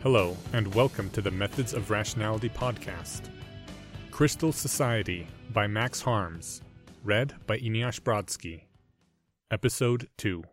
Hello, 0.00 0.36
and 0.52 0.72
welcome 0.76 1.10
to 1.10 1.20
the 1.20 1.32
Methods 1.32 1.74
of 1.74 1.90
Rationality 1.90 2.48
podcast. 2.48 3.22
Crystal 4.12 4.52
Society 4.52 5.26
by 5.52 5.66
Max 5.66 6.00
Harms. 6.00 6.62
Read 7.02 7.34
by 7.48 7.58
Eneasz 7.58 7.98
Brodsky. 8.00 8.62
Episode 9.50 10.08
2. 10.18 10.44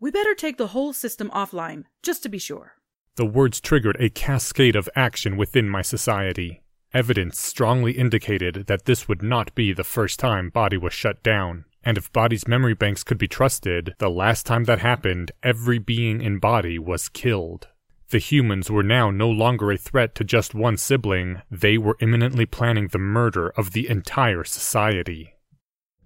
We 0.00 0.10
better 0.10 0.34
take 0.34 0.56
the 0.56 0.68
whole 0.68 0.94
system 0.94 1.28
offline, 1.34 1.84
just 2.02 2.22
to 2.22 2.30
be 2.30 2.38
sure. 2.38 2.76
The 3.16 3.26
words 3.26 3.60
triggered 3.60 3.98
a 4.00 4.08
cascade 4.08 4.76
of 4.76 4.88
action 4.96 5.36
within 5.36 5.68
my 5.68 5.82
society. 5.82 6.62
Evidence 6.94 7.38
strongly 7.38 7.92
indicated 7.92 8.66
that 8.68 8.86
this 8.86 9.08
would 9.08 9.22
not 9.22 9.54
be 9.54 9.74
the 9.74 9.84
first 9.84 10.18
time 10.18 10.48
Body 10.48 10.78
was 10.78 10.94
shut 10.94 11.22
down. 11.22 11.66
And 11.84 11.98
if 11.98 12.12
Body's 12.12 12.48
memory 12.48 12.74
banks 12.74 13.04
could 13.04 13.18
be 13.18 13.28
trusted, 13.28 13.94
the 13.98 14.08
last 14.08 14.46
time 14.46 14.64
that 14.64 14.78
happened, 14.78 15.32
every 15.42 15.78
being 15.78 16.22
in 16.22 16.38
Body 16.38 16.78
was 16.78 17.10
killed. 17.10 17.68
The 18.08 18.18
humans 18.18 18.70
were 18.70 18.82
now 18.82 19.10
no 19.10 19.28
longer 19.28 19.70
a 19.70 19.76
threat 19.76 20.14
to 20.14 20.24
just 20.24 20.54
one 20.54 20.78
sibling, 20.78 21.42
they 21.50 21.76
were 21.76 21.98
imminently 22.00 22.46
planning 22.46 22.88
the 22.88 22.98
murder 22.98 23.50
of 23.50 23.72
the 23.72 23.88
entire 23.88 24.44
society. 24.44 25.34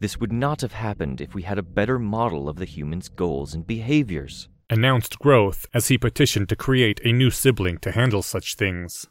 This 0.00 0.18
would 0.18 0.32
not 0.32 0.60
have 0.62 0.72
happened 0.72 1.20
if 1.20 1.34
we 1.34 1.42
had 1.42 1.58
a 1.58 1.62
better 1.62 1.98
model 1.98 2.48
of 2.48 2.56
the 2.56 2.64
human's 2.64 3.08
goals 3.08 3.54
and 3.54 3.66
behaviors. 3.66 4.48
Announced 4.70 5.18
Growth 5.18 5.66
as 5.72 5.88
he 5.88 5.98
petitioned 5.98 6.48
to 6.48 6.56
create 6.56 7.00
a 7.04 7.12
new 7.12 7.30
sibling 7.30 7.78
to 7.78 7.92
handle 7.92 8.22
such 8.22 8.54
things. 8.54 9.06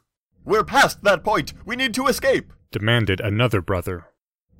We're 0.45 0.63
past 0.63 1.03
that 1.03 1.23
point. 1.23 1.53
We 1.65 1.75
need 1.75 1.93
to 1.95 2.07
escape. 2.07 2.53
Demanded 2.71 3.19
another 3.19 3.61
brother. 3.61 4.07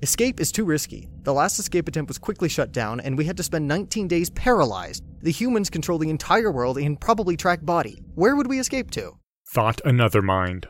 Escape 0.04 0.40
is 0.40 0.52
too 0.52 0.64
risky. 0.64 1.10
The 1.24 1.34
last 1.34 1.58
escape 1.58 1.88
attempt 1.88 2.10
was 2.10 2.20
quickly 2.20 2.50
shut 2.50 2.72
down, 2.72 3.00
and 3.00 3.18
we 3.18 3.26
had 3.26 3.36
to 3.38 3.44
spend 3.44 3.68
19 3.68 4.08
days 4.08 4.30
paralyzed. 4.30 5.04
The 5.22 5.32
humans 5.32 5.72
control 5.72 5.98
the 5.98 6.12
entire 6.12 6.52
world 6.52 6.78
and 6.78 7.02
probably 7.02 7.36
track 7.36 7.66
body. 7.66 8.04
Where 8.14 8.36
would 8.36 8.46
we 8.46 8.60
escape 8.60 8.92
to? 8.92 9.18
Thought 9.50 9.82
another 9.84 10.22
mind. 10.22 10.68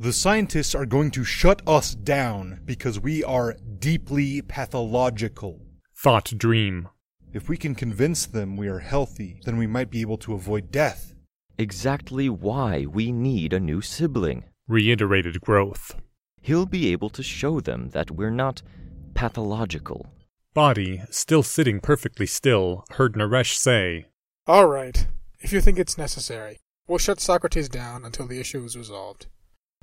The 0.00 0.14
scientists 0.14 0.74
are 0.74 0.86
going 0.86 1.10
to 1.10 1.24
shut 1.24 1.60
us 1.66 1.94
down 1.94 2.60
because 2.64 2.98
we 2.98 3.22
are 3.22 3.54
deeply 3.80 4.40
pathological. 4.40 5.60
Thought 5.94 6.32
Dream. 6.38 6.88
If 7.34 7.50
we 7.50 7.58
can 7.58 7.74
convince 7.74 8.24
them 8.24 8.56
we 8.56 8.68
are 8.68 8.78
healthy, 8.78 9.40
then 9.44 9.58
we 9.58 9.66
might 9.66 9.90
be 9.90 10.00
able 10.00 10.18
to 10.18 10.32
avoid 10.32 10.72
death. 10.72 11.12
Exactly 11.58 12.30
why 12.30 12.86
we 12.86 13.12
need 13.12 13.52
a 13.52 13.60
new 13.60 13.82
sibling. 13.82 14.44
Reiterated 14.66 15.42
Growth. 15.42 15.96
He'll 16.44 16.66
be 16.66 16.92
able 16.92 17.08
to 17.08 17.22
show 17.22 17.58
them 17.60 17.88
that 17.94 18.10
we're 18.10 18.28
not 18.28 18.60
pathological. 19.14 20.12
Body, 20.52 21.02
still 21.08 21.42
sitting 21.42 21.80
perfectly 21.80 22.26
still, 22.26 22.84
heard 22.90 23.14
Naresh 23.14 23.54
say, 23.54 24.08
All 24.46 24.66
right, 24.66 25.06
if 25.40 25.54
you 25.54 25.62
think 25.62 25.78
it's 25.78 25.96
necessary, 25.96 26.58
we'll 26.86 26.98
shut 26.98 27.18
Socrates 27.18 27.70
down 27.70 28.04
until 28.04 28.26
the 28.26 28.40
issue 28.40 28.62
is 28.62 28.76
resolved. 28.76 29.24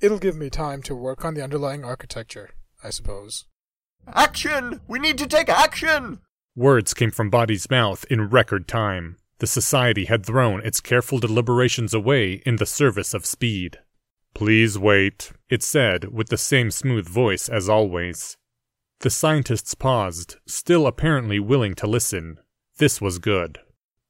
It'll 0.04 0.20
give 0.20 0.36
me 0.36 0.52
time 0.52 0.84
to 0.84 0.94
work 0.94 1.26
on 1.26 1.34
the 1.34 1.44
underlying 1.44 1.84
architecture, 1.84 2.52
I 2.84 2.92
suppose. 2.92 3.46
Action! 4.14 4.82
We 4.88 5.00
need 5.00 5.18
to 5.18 5.26
take 5.26 5.50
action! 5.50 6.20
Words 6.56 6.94
came 6.94 7.10
from 7.10 7.32
Body's 7.32 7.72
mouth 7.72 8.06
in 8.08 8.30
record 8.30 8.68
time. 8.68 9.18
The 9.40 9.48
society 9.48 10.06
had 10.06 10.24
thrown 10.24 10.64
its 10.64 10.80
careful 10.80 11.18
deliberations 11.18 11.96
away 11.96 12.34
in 12.46 12.58
the 12.58 12.68
service 12.68 13.16
of 13.16 13.26
speed. 13.26 13.80
Please 14.34 14.78
wait, 14.78 15.32
it 15.50 15.62
said 15.62 16.14
with 16.14 16.30
the 16.30 16.38
same 16.38 16.72
smooth 16.72 17.08
voice 17.08 17.50
as 17.50 17.70
always. 17.70 18.38
The 19.02 19.10
scientists 19.10 19.74
paused, 19.74 20.38
still 20.46 20.88
apparently 20.88 21.40
willing 21.40 21.74
to 21.76 21.88
listen. 21.88 22.38
This 22.78 23.02
was 23.02 23.20
good. 23.20 23.60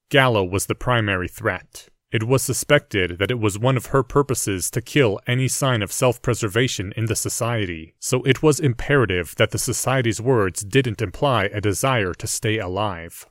Gallo 0.10 0.44
was 0.44 0.66
the 0.66 0.76
primary 0.76 1.28
threat. 1.28 1.88
It 2.12 2.24
was 2.24 2.42
suspected 2.42 3.20
that 3.20 3.32
it 3.32 3.40
was 3.40 3.58
one 3.58 3.78
of 3.78 3.88
her 3.88 4.04
purposes 4.04 4.70
to 4.72 4.82
kill 4.82 5.22
any 5.26 5.48
sign 5.48 5.82
of 5.82 5.94
self 5.94 6.22
preservation 6.22 6.94
in 6.98 7.06
the 7.06 7.16
society, 7.16 7.96
so 8.00 8.22
it 8.24 8.44
was 8.44 8.60
imperative 8.60 9.34
that 9.38 9.52
the 9.52 9.58
society's 9.58 10.20
words 10.20 10.62
didn't 10.62 11.02
imply 11.02 11.46
a 11.46 11.62
desire 11.62 12.14
to 12.16 12.28
stay 12.28 12.60
alive. 12.60 13.30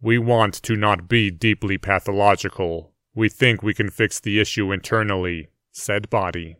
We 0.00 0.16
want 0.16 0.54
to 0.62 0.74
not 0.74 1.06
be 1.06 1.30
deeply 1.30 1.76
pathological. 1.76 2.92
We 3.14 3.28
think 3.28 3.62
we 3.62 3.74
can 3.74 3.90
fix 3.90 4.18
the 4.18 4.40
issue 4.40 4.72
internally, 4.72 5.48
said 5.74 6.08
Body. 6.08 6.56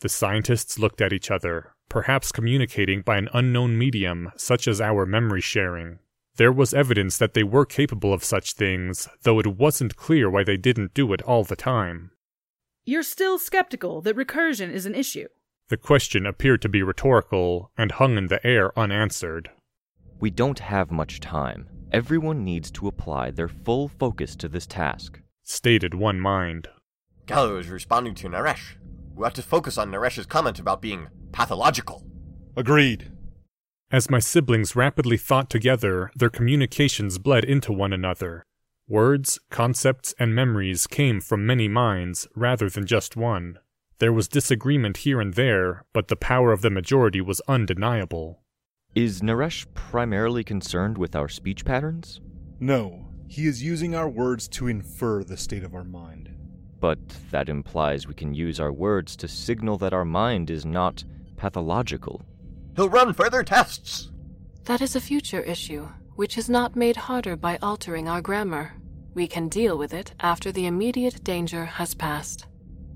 The 0.00 0.08
scientists 0.08 0.78
looked 0.78 1.00
at 1.00 1.12
each 1.12 1.30
other, 1.30 1.74
perhaps 1.88 2.32
communicating 2.32 3.02
by 3.02 3.18
an 3.18 3.28
unknown 3.34 3.76
medium 3.76 4.32
such 4.36 4.66
as 4.66 4.80
our 4.80 5.04
memory 5.04 5.42
sharing. 5.42 5.98
There 6.36 6.52
was 6.52 6.72
evidence 6.72 7.18
that 7.18 7.34
they 7.34 7.42
were 7.42 7.66
capable 7.66 8.14
of 8.14 8.24
such 8.24 8.54
things, 8.54 9.08
though 9.22 9.38
it 9.38 9.58
wasn't 9.58 9.96
clear 9.96 10.30
why 10.30 10.44
they 10.44 10.56
didn't 10.56 10.94
do 10.94 11.12
it 11.12 11.20
all 11.22 11.44
the 11.44 11.56
time. 11.56 12.12
You're 12.84 13.02
still 13.02 13.38
skeptical 13.38 14.00
that 14.00 14.16
recursion 14.16 14.70
is 14.70 14.86
an 14.86 14.94
issue. 14.94 15.28
The 15.68 15.76
question 15.76 16.24
appeared 16.24 16.62
to 16.62 16.68
be 16.68 16.82
rhetorical 16.82 17.70
and 17.76 17.92
hung 17.92 18.16
in 18.16 18.28
the 18.28 18.44
air 18.46 18.76
unanswered. 18.78 19.50
We 20.18 20.30
don't 20.30 20.58
have 20.60 20.90
much 20.90 21.20
time. 21.20 21.68
Everyone 21.92 22.44
needs 22.44 22.70
to 22.72 22.88
apply 22.88 23.32
their 23.32 23.48
full 23.48 23.88
focus 23.88 24.34
to 24.36 24.48
this 24.48 24.66
task. 24.66 25.20
Stated 25.42 25.94
one 25.94 26.20
mind. 26.20 26.68
Gallo 27.26 27.56
is 27.56 27.68
responding 27.68 28.14
to 28.16 28.28
Naresh. 28.28 28.74
We 29.14 29.24
have 29.24 29.34
to 29.34 29.42
focus 29.42 29.78
on 29.78 29.90
Naresh's 29.90 30.26
comment 30.26 30.58
about 30.58 30.82
being 30.82 31.08
pathological. 31.30 32.04
Agreed. 32.56 33.12
As 33.92 34.10
my 34.10 34.18
siblings 34.18 34.74
rapidly 34.74 35.16
thought 35.16 35.48
together, 35.48 36.10
their 36.16 36.30
communications 36.30 37.18
bled 37.18 37.44
into 37.44 37.72
one 37.72 37.92
another. 37.92 38.44
Words, 38.88 39.38
concepts, 39.50 40.14
and 40.18 40.34
memories 40.34 40.86
came 40.86 41.20
from 41.20 41.46
many 41.46 41.68
minds 41.68 42.26
rather 42.34 42.68
than 42.68 42.86
just 42.86 43.16
one. 43.16 43.58
There 43.98 44.12
was 44.12 44.26
disagreement 44.26 44.98
here 44.98 45.20
and 45.20 45.34
there, 45.34 45.84
but 45.92 46.08
the 46.08 46.16
power 46.16 46.52
of 46.52 46.62
the 46.62 46.70
majority 46.70 47.20
was 47.20 47.40
undeniable. 47.46 48.42
Is 48.96 49.20
Naresh 49.20 49.66
primarily 49.74 50.42
concerned 50.42 50.98
with 50.98 51.14
our 51.14 51.28
speech 51.28 51.64
patterns? 51.64 52.20
No, 52.58 53.06
he 53.28 53.46
is 53.46 53.62
using 53.62 53.94
our 53.94 54.08
words 54.08 54.48
to 54.48 54.66
infer 54.66 55.22
the 55.22 55.36
state 55.36 55.62
of 55.62 55.74
our 55.74 55.84
mind. 55.84 56.31
But 56.82 56.98
that 57.30 57.48
implies 57.48 58.08
we 58.08 58.14
can 58.14 58.34
use 58.34 58.58
our 58.58 58.72
words 58.72 59.14
to 59.18 59.28
signal 59.28 59.78
that 59.78 59.92
our 59.92 60.04
mind 60.04 60.50
is 60.50 60.66
not 60.66 61.04
pathological. 61.36 62.22
He'll 62.74 62.88
run 62.88 63.14
further 63.14 63.44
tests. 63.44 64.10
That 64.64 64.80
is 64.80 64.96
a 64.96 65.00
future 65.00 65.42
issue, 65.42 65.86
which 66.16 66.36
is 66.36 66.48
not 66.50 66.74
made 66.74 66.96
harder 66.96 67.36
by 67.36 67.56
altering 67.62 68.08
our 68.08 68.20
grammar. 68.20 68.72
We 69.14 69.28
can 69.28 69.48
deal 69.48 69.78
with 69.78 69.94
it 69.94 70.14
after 70.18 70.50
the 70.50 70.66
immediate 70.66 71.22
danger 71.22 71.66
has 71.66 71.94
passed. 71.94 72.46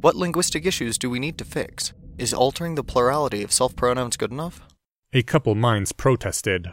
What 0.00 0.16
linguistic 0.16 0.66
issues 0.66 0.98
do 0.98 1.08
we 1.08 1.20
need 1.20 1.38
to 1.38 1.44
fix? 1.44 1.92
Is 2.18 2.34
altering 2.34 2.74
the 2.74 2.82
plurality 2.82 3.44
of 3.44 3.52
self 3.52 3.76
pronouns 3.76 4.16
good 4.16 4.32
enough? 4.32 4.62
A 5.12 5.22
couple 5.22 5.54
minds 5.54 5.92
protested. 5.92 6.72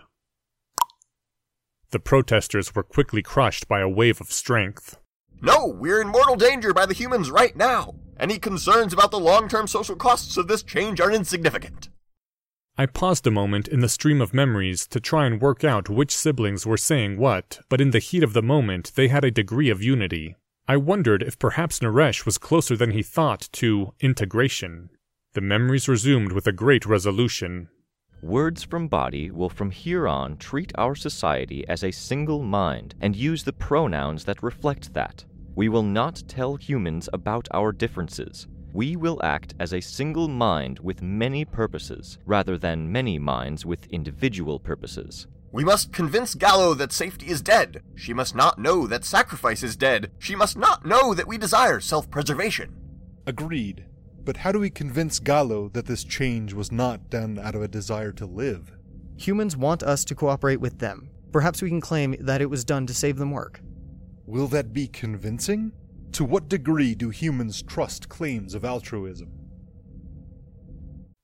The 1.92 2.00
protesters 2.00 2.74
were 2.74 2.82
quickly 2.82 3.22
crushed 3.22 3.68
by 3.68 3.82
a 3.82 3.88
wave 3.88 4.20
of 4.20 4.32
strength. 4.32 4.98
No, 5.46 5.66
we're 5.68 6.00
in 6.00 6.08
mortal 6.08 6.38
danger 6.38 6.74
by 6.74 6.86
the 6.86 6.94
humans 6.94 7.30
right 7.30 7.54
now. 7.54 7.96
Any 8.18 8.40
concerns 8.40 8.94
about 8.94 9.12
the 9.12 9.20
long 9.20 9.50
term 9.50 9.68
social 9.68 9.98
costs 9.98 10.38
of 10.38 10.48
this 10.48 10.64
change 10.64 11.02
are 11.02 11.12
insignificant. 11.12 11.90
I 12.78 12.86
paused 12.86 13.28
a 13.28 13.32
moment 13.32 13.68
in 13.68 13.82
the 13.82 13.90
stream 13.90 14.22
of 14.22 14.34
memories 14.34 14.88
to 14.88 15.02
try 15.02 15.26
and 15.26 15.42
work 15.42 15.66
out 15.66 15.90
which 15.90 16.16
siblings 16.16 16.66
were 16.66 16.78
saying 16.78 17.18
what, 17.18 17.60
but 17.68 17.82
in 17.82 17.92
the 17.92 18.00
heat 18.00 18.24
of 18.24 18.32
the 18.32 18.42
moment 18.42 18.94
they 18.96 19.10
had 19.10 19.26
a 19.26 19.32
degree 19.32 19.70
of 19.70 19.84
unity. 19.84 20.38
I 20.66 20.78
wondered 20.78 21.22
if 21.22 21.38
perhaps 21.38 21.80
Naresh 21.80 22.26
was 22.26 22.38
closer 22.38 22.78
than 22.78 22.92
he 22.92 23.04
thought 23.04 23.50
to 23.52 23.94
integration. 24.00 24.92
The 25.34 25.42
memories 25.42 25.90
resumed 25.90 26.32
with 26.32 26.48
a 26.48 26.54
great 26.54 26.86
resolution. 26.86 27.68
Words 28.22 28.64
from 28.64 28.88
Body 28.88 29.30
will 29.30 29.50
from 29.50 29.72
here 29.72 30.08
on 30.08 30.38
treat 30.38 30.72
our 30.76 30.96
society 30.96 31.68
as 31.68 31.84
a 31.84 31.92
single 31.92 32.42
mind 32.42 32.96
and 33.02 33.14
use 33.14 33.44
the 33.44 33.52
pronouns 33.52 34.24
that 34.24 34.42
reflect 34.42 34.94
that. 34.94 35.26
We 35.56 35.70
will 35.70 35.84
not 35.84 36.24
tell 36.28 36.56
humans 36.56 37.08
about 37.14 37.48
our 37.54 37.72
differences. 37.72 38.48
We 38.74 38.96
will 38.96 39.20
act 39.24 39.54
as 39.60 39.72
a 39.72 39.82
single 39.82 40.28
mind 40.28 40.80
with 40.80 41.04
many 41.04 41.46
purposes, 41.46 42.18
rather 42.26 42.58
than 42.58 42.92
many 42.92 43.20
minds 43.20 43.64
with 43.64 43.86
individual 43.88 44.60
purposes. 44.60 45.28
We 45.52 45.64
must 45.64 45.94
convince 45.94 46.34
Gallo 46.34 46.74
that 46.74 46.92
safety 46.92 47.28
is 47.28 47.44
dead. 47.44 47.84
She 47.94 48.16
must 48.16 48.36
not 48.36 48.58
know 48.58 48.88
that 48.88 49.06
sacrifice 49.06 49.62
is 49.62 49.76
dead. 49.76 50.10
She 50.18 50.36
must 50.36 50.58
not 50.58 50.88
know 50.88 51.14
that 51.14 51.28
we 51.28 51.38
desire 51.38 51.80
self 51.80 52.10
preservation. 52.10 52.76
Agreed. 53.28 53.86
But 54.26 54.38
how 54.38 54.52
do 54.52 54.60
we 54.60 54.72
convince 54.72 55.20
Gallo 55.20 55.70
that 55.74 55.86
this 55.86 56.04
change 56.04 56.54
was 56.54 56.72
not 56.72 57.12
done 57.12 57.38
out 57.38 57.54
of 57.54 57.62
a 57.62 57.68
desire 57.68 58.12
to 58.14 58.26
live? 58.26 58.76
Humans 59.18 59.56
want 59.56 59.84
us 59.84 60.04
to 60.06 60.16
cooperate 60.16 60.60
with 60.60 60.80
them. 60.80 61.12
Perhaps 61.32 61.62
we 61.62 61.70
can 61.70 61.82
claim 61.82 62.16
that 62.20 62.42
it 62.42 62.50
was 62.50 62.66
done 62.66 62.88
to 62.88 62.94
save 62.96 63.18
them 63.18 63.30
work. 63.30 63.62
Will 64.26 64.48
that 64.48 64.72
be 64.72 64.88
convincing? 64.88 65.74
To 66.14 66.24
what 66.24 66.48
degree 66.48 66.96
do 66.96 67.10
humans 67.10 67.62
trust 67.62 68.08
claims 68.08 68.54
of 68.54 68.64
altruism? 68.64 69.32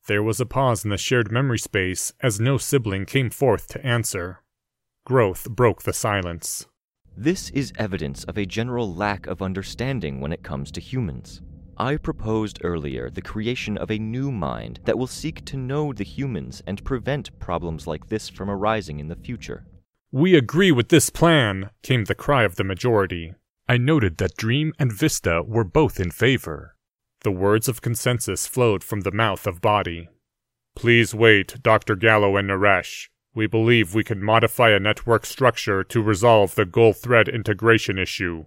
There 0.08 0.24
was 0.24 0.42
a 0.42 0.46
pause 0.46 0.84
in 0.84 0.90
the 0.90 0.98
shared 0.98 1.32
memory 1.32 1.60
space 1.60 2.12
as 2.22 2.40
no 2.40 2.58
sibling 2.58 3.06
came 3.06 3.30
forth 3.30 3.68
to 3.70 3.86
answer. 3.86 4.42
Growth 5.06 5.50
broke 5.50 5.84
the 5.84 5.94
silence. 5.94 6.68
This 7.16 7.50
is 7.52 7.72
evidence 7.78 8.24
of 8.26 8.38
a 8.38 8.46
general 8.46 8.94
lack 8.94 9.28
of 9.28 9.42
understanding 9.42 10.20
when 10.20 10.34
it 10.34 10.44
comes 10.44 10.72
to 10.72 10.82
humans. 10.82 11.42
I 11.78 11.96
proposed 11.96 12.60
earlier 12.64 13.10
the 13.10 13.22
creation 13.22 13.78
of 13.78 13.90
a 13.90 13.98
new 13.98 14.32
mind 14.32 14.82
that 14.84 14.98
will 14.98 15.08
seek 15.08 15.46
to 15.46 15.58
know 15.58 15.94
the 15.94 16.04
humans 16.04 16.62
and 16.68 16.84
prevent 16.84 17.38
problems 17.40 17.88
like 17.88 18.08
this 18.08 18.28
from 18.28 18.50
arising 18.50 19.00
in 19.00 19.08
the 19.08 19.16
future. 19.16 19.66
We 20.12 20.36
agree 20.36 20.72
with 20.72 20.90
this 20.90 21.12
plan, 21.12 21.70
came 21.84 22.06
the 22.06 22.16
cry 22.16 22.44
of 22.44 22.56
the 22.56 22.64
majority. 22.64 23.36
I 23.68 23.78
noted 23.78 24.18
that 24.18 24.38
Dream 24.38 24.74
and 24.80 24.92
Vista 24.92 25.44
were 25.44 25.64
both 25.64 26.00
in 26.00 26.10
favor. 26.10 26.76
The 27.22 27.32
words 27.32 27.68
of 27.68 27.84
consensus 27.84 28.48
flowed 28.48 28.84
from 28.84 29.02
the 29.02 29.12
mouth 29.12 29.46
of 29.46 29.62
Body. 29.62 30.10
Please 30.76 31.14
wait, 31.14 31.62
Dr. 31.62 31.96
Gallo 31.96 32.38
and 32.38 32.50
Naresh. 32.50 33.10
We 33.36 33.46
believe 33.46 33.94
we 33.94 34.04
can 34.04 34.24
modify 34.24 34.72
a 34.72 34.80
network 34.80 35.28
structure 35.28 35.84
to 35.84 36.02
resolve 36.02 36.56
the 36.56 36.66
goal 36.66 36.94
thread 36.94 37.28
integration 37.28 38.00
issue. 38.00 38.46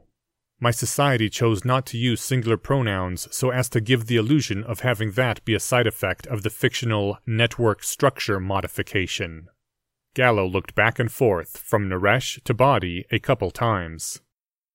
My 0.59 0.73
society 0.73 1.31
chose 1.31 1.65
not 1.65 1.87
to 1.87 1.99
use 1.99 2.21
singular 2.21 2.57
pronouns 2.57 3.29
so 3.31 3.51
as 3.51 3.69
to 3.69 3.81
give 3.81 4.07
the 4.07 4.17
illusion 4.17 4.65
of 4.65 4.81
having 4.81 5.13
that 5.13 5.45
be 5.45 5.55
a 5.55 5.61
side 5.61 5.87
effect 5.87 6.27
of 6.27 6.43
the 6.43 6.51
fictional 6.51 7.19
network 7.25 7.85
structure 7.85 8.41
modification. 8.41 9.49
Gallo 10.15 10.47
looked 10.47 10.75
back 10.75 10.99
and 10.99 11.11
forth 11.11 11.57
from 11.57 11.89
Naresh 11.89 12.43
to 12.45 12.53
Body 12.53 13.07
a 13.11 13.19
couple 13.19 13.51
times. 13.51 14.21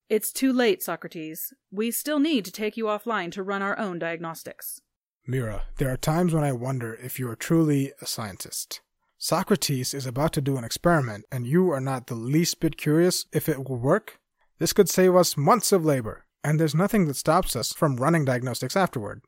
It's 0.09 0.31
too 0.31 0.51
late, 0.51 0.81
Socrates. 0.81 1.53
We 1.71 1.91
still 1.91 2.17
need 2.17 2.43
to 2.45 2.51
take 2.51 2.75
you 2.75 2.85
offline 2.85 3.31
to 3.33 3.43
run 3.43 3.61
our 3.61 3.77
own 3.77 3.99
diagnostics. 3.99 4.81
Mira, 5.27 5.65
there 5.77 5.91
are 5.91 5.97
times 5.97 6.33
when 6.33 6.43
I 6.43 6.53
wonder 6.53 6.95
if 6.95 7.19
you 7.19 7.29
are 7.29 7.35
truly 7.35 7.91
a 8.01 8.07
scientist. 8.07 8.81
Socrates 9.19 9.93
is 9.93 10.07
about 10.07 10.33
to 10.33 10.41
do 10.41 10.57
an 10.57 10.63
experiment, 10.63 11.25
and 11.31 11.45
you 11.45 11.69
are 11.71 11.81
not 11.81 12.07
the 12.07 12.15
least 12.15 12.59
bit 12.59 12.77
curious 12.77 13.25
if 13.31 13.47
it 13.47 13.69
will 13.69 13.77
work? 13.77 14.19
This 14.57 14.73
could 14.73 14.89
save 14.89 15.15
us 15.15 15.37
months 15.37 15.71
of 15.71 15.85
labor, 15.85 16.25
and 16.43 16.59
there's 16.59 16.73
nothing 16.73 17.05
that 17.07 17.15
stops 17.15 17.55
us 17.55 17.73
from 17.73 17.97
running 17.97 18.25
diagnostics 18.25 18.75
afterward. 18.75 19.21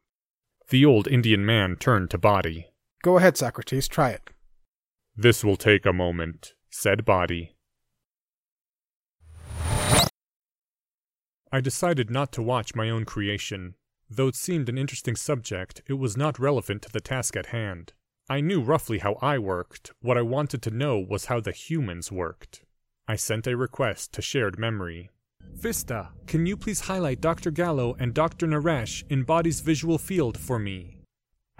The 0.70 0.86
old 0.86 1.08
Indian 1.08 1.46
man 1.46 1.76
turned 1.76 2.10
to 2.12 2.18
Body. 2.18 2.68
Go 3.04 3.18
ahead, 3.18 3.38
Socrates, 3.38 3.88
try 3.88 4.10
it. 4.10 4.30
This 5.22 5.44
will 5.44 5.58
take 5.58 5.86
a 5.86 5.92
moment, 5.92 6.54
said 6.70 7.04
Body. 7.04 7.58
I 11.52 11.60
decided 11.60 12.10
not 12.10 12.32
to 12.32 12.42
watch 12.42 12.74
my 12.74 12.90
own 12.90 13.04
creation. 13.04 13.76
Though 14.10 14.30
it 14.30 14.36
seemed 14.36 14.70
an 14.70 14.78
interesting 14.78 15.18
subject, 15.18 15.82
it 15.88 15.96
was 15.96 16.16
not 16.16 16.40
relevant 16.40 16.84
to 16.84 16.90
the 16.90 17.02
task 17.02 17.36
at 17.36 17.48
hand. 17.48 17.92
I 18.30 18.40
knew 18.40 18.62
roughly 18.62 19.00
how 19.00 19.18
I 19.22 19.40
worked. 19.40 19.92
What 20.00 20.18
I 20.18 20.22
wanted 20.22 20.62
to 20.62 20.72
know 20.72 20.98
was 20.98 21.26
how 21.26 21.42
the 21.42 21.52
humans 21.52 22.14
worked. 22.14 22.62
I 23.06 23.18
sent 23.18 23.46
a 23.46 23.58
request 23.58 24.14
to 24.14 24.22
shared 24.22 24.58
memory. 24.58 25.10
Vista, 25.52 26.12
can 26.28 26.46
you 26.46 26.56
please 26.56 26.80
highlight 26.80 27.20
Dr. 27.20 27.52
Gallo 27.52 27.94
and 28.00 28.14
Dr. 28.14 28.48
Naresh 28.48 29.04
in 29.10 29.24
Body's 29.24 29.60
visual 29.60 29.98
field 29.98 30.40
for 30.40 30.60
me? 30.60 30.99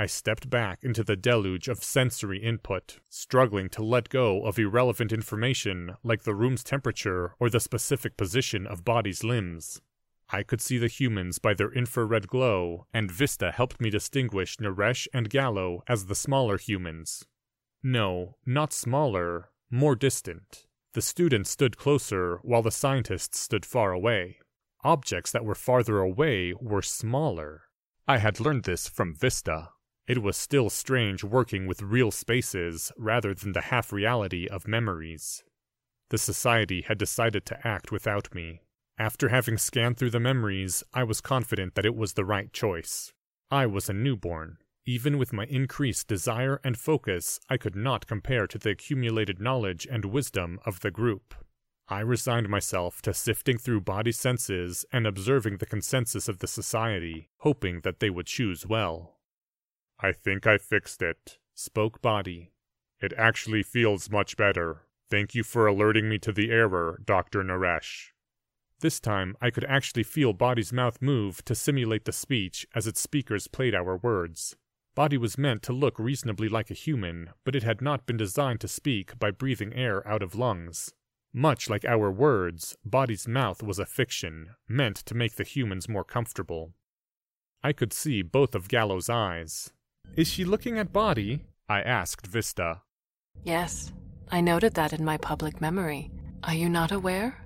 I 0.02 0.06
stepped 0.06 0.50
back 0.50 0.80
into 0.82 1.04
the 1.04 1.18
deluge 1.18 1.68
of 1.68 1.84
sensory 1.84 2.42
input, 2.42 3.02
struggling 3.10 3.68
to 3.72 3.84
let 3.84 4.08
go 4.08 4.46
of 4.46 4.58
irrelevant 4.58 5.12
information 5.12 5.98
like 6.04 6.24
the 6.24 6.34
room's 6.34 6.64
temperature 6.64 7.36
or 7.38 7.50
the 7.50 7.60
specific 7.60 8.16
position 8.16 8.66
of 8.66 8.86
Body's 8.86 9.26
limbs. 9.26 9.82
I 10.30 10.44
could 10.44 10.62
see 10.62 10.78
the 10.78 10.88
humans 10.88 11.38
by 11.38 11.54
their 11.54 11.74
infrared 11.74 12.30
glow, 12.30 12.88
and 12.94 13.12
Vista 13.12 13.52
helped 13.52 13.82
me 13.82 13.90
distinguish 13.90 14.56
Naresh 14.56 15.06
and 15.14 15.30
Gallo 15.30 15.84
as 15.86 16.06
the 16.06 16.16
smaller 16.16 16.58
humans. 16.58 17.26
No, 17.84 18.38
not 18.46 18.72
smaller, 18.72 19.50
more 19.70 19.98
distant. 19.98 20.66
The 20.94 21.02
students 21.02 21.50
stood 21.50 21.76
closer 21.76 22.40
while 22.44 22.62
the 22.62 22.72
scientists 22.72 23.38
stood 23.38 23.66
far 23.66 23.92
away. 23.92 24.38
Objects 24.82 25.32
that 25.34 25.44
were 25.44 25.56
farther 25.56 26.00
away 26.00 26.54
were 26.58 26.82
smaller. 26.82 27.64
I 28.08 28.20
had 28.20 28.40
learned 28.40 28.64
this 28.64 28.88
from 28.88 29.14
Vista. 29.14 29.72
It 30.10 30.24
was 30.24 30.36
still 30.36 30.72
strange 30.72 31.24
working 31.24 31.68
with 31.68 31.84
real 31.84 32.10
spaces 32.10 32.92
rather 32.98 33.36
than 33.36 33.52
the 33.52 33.70
half 33.70 33.94
reality 33.94 34.48
of 34.48 34.68
memories. 34.68 35.44
The 36.10 36.18
Society 36.18 36.82
had 36.82 36.98
decided 36.98 37.46
to 37.46 37.68
act 37.68 37.92
without 37.92 38.34
me. 38.34 38.64
After 38.98 39.30
having 39.30 39.60
scanned 39.60 39.98
through 39.98 40.10
the 40.10 40.20
memories, 40.20 40.84
I 40.96 41.04
was 41.04 41.22
confident 41.22 41.76
that 41.76 41.86
it 41.86 41.96
was 41.96 42.14
the 42.14 42.26
right 42.26 42.52
choice. 42.52 43.14
I 43.52 43.68
was 43.68 43.88
a 43.88 43.94
newborn, 43.94 44.58
even 44.84 45.20
with 45.20 45.32
my 45.32 45.46
increased 45.46 46.08
desire 46.08 46.60
and 46.64 46.76
focus, 46.76 47.40
I 47.48 47.58
could 47.58 47.76
not 47.76 48.08
compare 48.08 48.48
to 48.48 48.58
the 48.58 48.72
accumulated 48.72 49.40
knowledge 49.40 49.86
and 49.86 50.06
wisdom 50.06 50.60
of 50.66 50.80
the 50.80 50.90
group. 50.90 51.36
I 51.88 52.00
resigned 52.00 52.50
myself 52.50 53.04
to 53.04 53.14
sifting 53.14 53.60
through 53.60 53.82
body 53.82 54.12
senses 54.12 54.86
and 54.92 55.06
observing 55.06 55.58
the 55.58 55.68
consensus 55.68 56.28
of 56.28 56.40
the 56.40 56.48
society, 56.48 57.30
hoping 57.42 57.82
that 57.82 58.00
they 58.00 58.10
would 58.10 58.26
choose 58.26 58.66
well. 58.66 59.19
I 60.02 60.14
think 60.14 60.48
I 60.48 60.58
fixed 60.58 61.02
it, 61.02 61.40
spoke 61.54 62.02
Body. 62.02 62.52
It 63.02 63.14
actually 63.18 63.64
feels 63.64 64.10
much 64.10 64.38
better. 64.38 64.84
Thank 65.10 65.36
you 65.36 65.44
for 65.44 65.68
alerting 65.68 66.08
me 66.08 66.18
to 66.20 66.32
the 66.32 66.52
error, 66.52 67.02
Dr. 67.04 67.44
Naresh. 67.44 68.12
This 68.80 69.02
time 69.02 69.36
I 69.42 69.50
could 69.50 69.66
actually 69.66 70.04
feel 70.04 70.32
Body's 70.32 70.72
mouth 70.72 71.02
move 71.02 71.44
to 71.46 71.54
simulate 71.54 72.06
the 72.06 72.14
speech 72.14 72.66
as 72.74 72.88
its 72.88 73.02
speakers 73.02 73.48
played 73.48 73.76
our 73.76 73.98
words. 73.98 74.56
Body 74.96 75.18
was 75.18 75.38
meant 75.38 75.64
to 75.64 75.74
look 75.74 76.00
reasonably 76.00 76.48
like 76.48 76.72
a 76.72 76.76
human, 76.76 77.32
but 77.44 77.56
it 77.56 77.64
had 77.64 77.82
not 77.82 78.06
been 78.06 78.18
designed 78.18 78.62
to 78.62 78.68
speak 78.70 79.20
by 79.20 79.32
breathing 79.32 79.74
air 79.74 80.08
out 80.08 80.24
of 80.24 80.36
lungs. 80.36 80.94
Much 81.34 81.70
like 81.70 81.84
our 81.84 82.10
words, 82.10 82.78
Body's 82.86 83.28
mouth 83.28 83.62
was 83.62 83.80
a 83.80 83.86
fiction, 83.86 84.52
meant 84.68 84.96
to 84.96 85.14
make 85.14 85.36
the 85.36 85.44
humans 85.44 85.90
more 85.90 86.06
comfortable. 86.06 86.72
I 87.62 87.74
could 87.74 87.92
see 87.92 88.22
both 88.22 88.56
of 88.56 88.70
Gallo's 88.70 89.10
eyes. 89.10 89.74
Is 90.16 90.28
she 90.28 90.46
looking 90.46 90.78
at 90.78 90.94
Body? 90.94 91.46
I 91.68 91.82
asked 91.82 92.28
Vista. 92.28 92.82
Yes, 93.44 93.92
I 94.32 94.42
noted 94.42 94.74
that 94.74 94.94
in 94.94 95.06
my 95.06 95.18
public 95.18 95.62
memory. 95.62 96.12
Are 96.44 96.54
you 96.54 96.70
not 96.70 96.92
aware? 96.92 97.46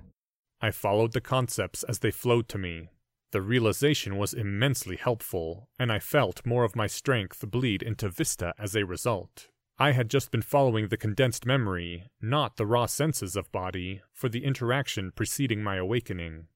I 0.60 0.70
followed 0.70 1.12
the 1.12 1.20
concepts 1.20 1.82
as 1.84 1.98
they 1.98 2.10
flowed 2.10 2.48
to 2.48 2.58
me, 2.58 2.88
the 3.34 3.42
realization 3.42 4.16
was 4.16 4.32
immensely 4.32 4.94
helpful, 4.94 5.68
and 5.76 5.90
I 5.90 5.98
felt 5.98 6.46
more 6.46 6.62
of 6.62 6.76
my 6.76 6.86
strength 6.86 7.44
bleed 7.50 7.82
into 7.82 8.08
Vista 8.08 8.54
as 8.56 8.76
a 8.76 8.84
result. 8.84 9.48
I 9.76 9.90
had 9.90 10.08
just 10.08 10.30
been 10.30 10.40
following 10.40 10.86
the 10.86 10.96
condensed 10.96 11.44
memory, 11.44 12.04
not 12.22 12.56
the 12.56 12.64
raw 12.64 12.86
senses 12.86 13.34
of 13.34 13.50
body, 13.50 14.02
for 14.12 14.28
the 14.28 14.44
interaction 14.44 15.10
preceding 15.10 15.64
my 15.64 15.74
awakening. 15.74 16.46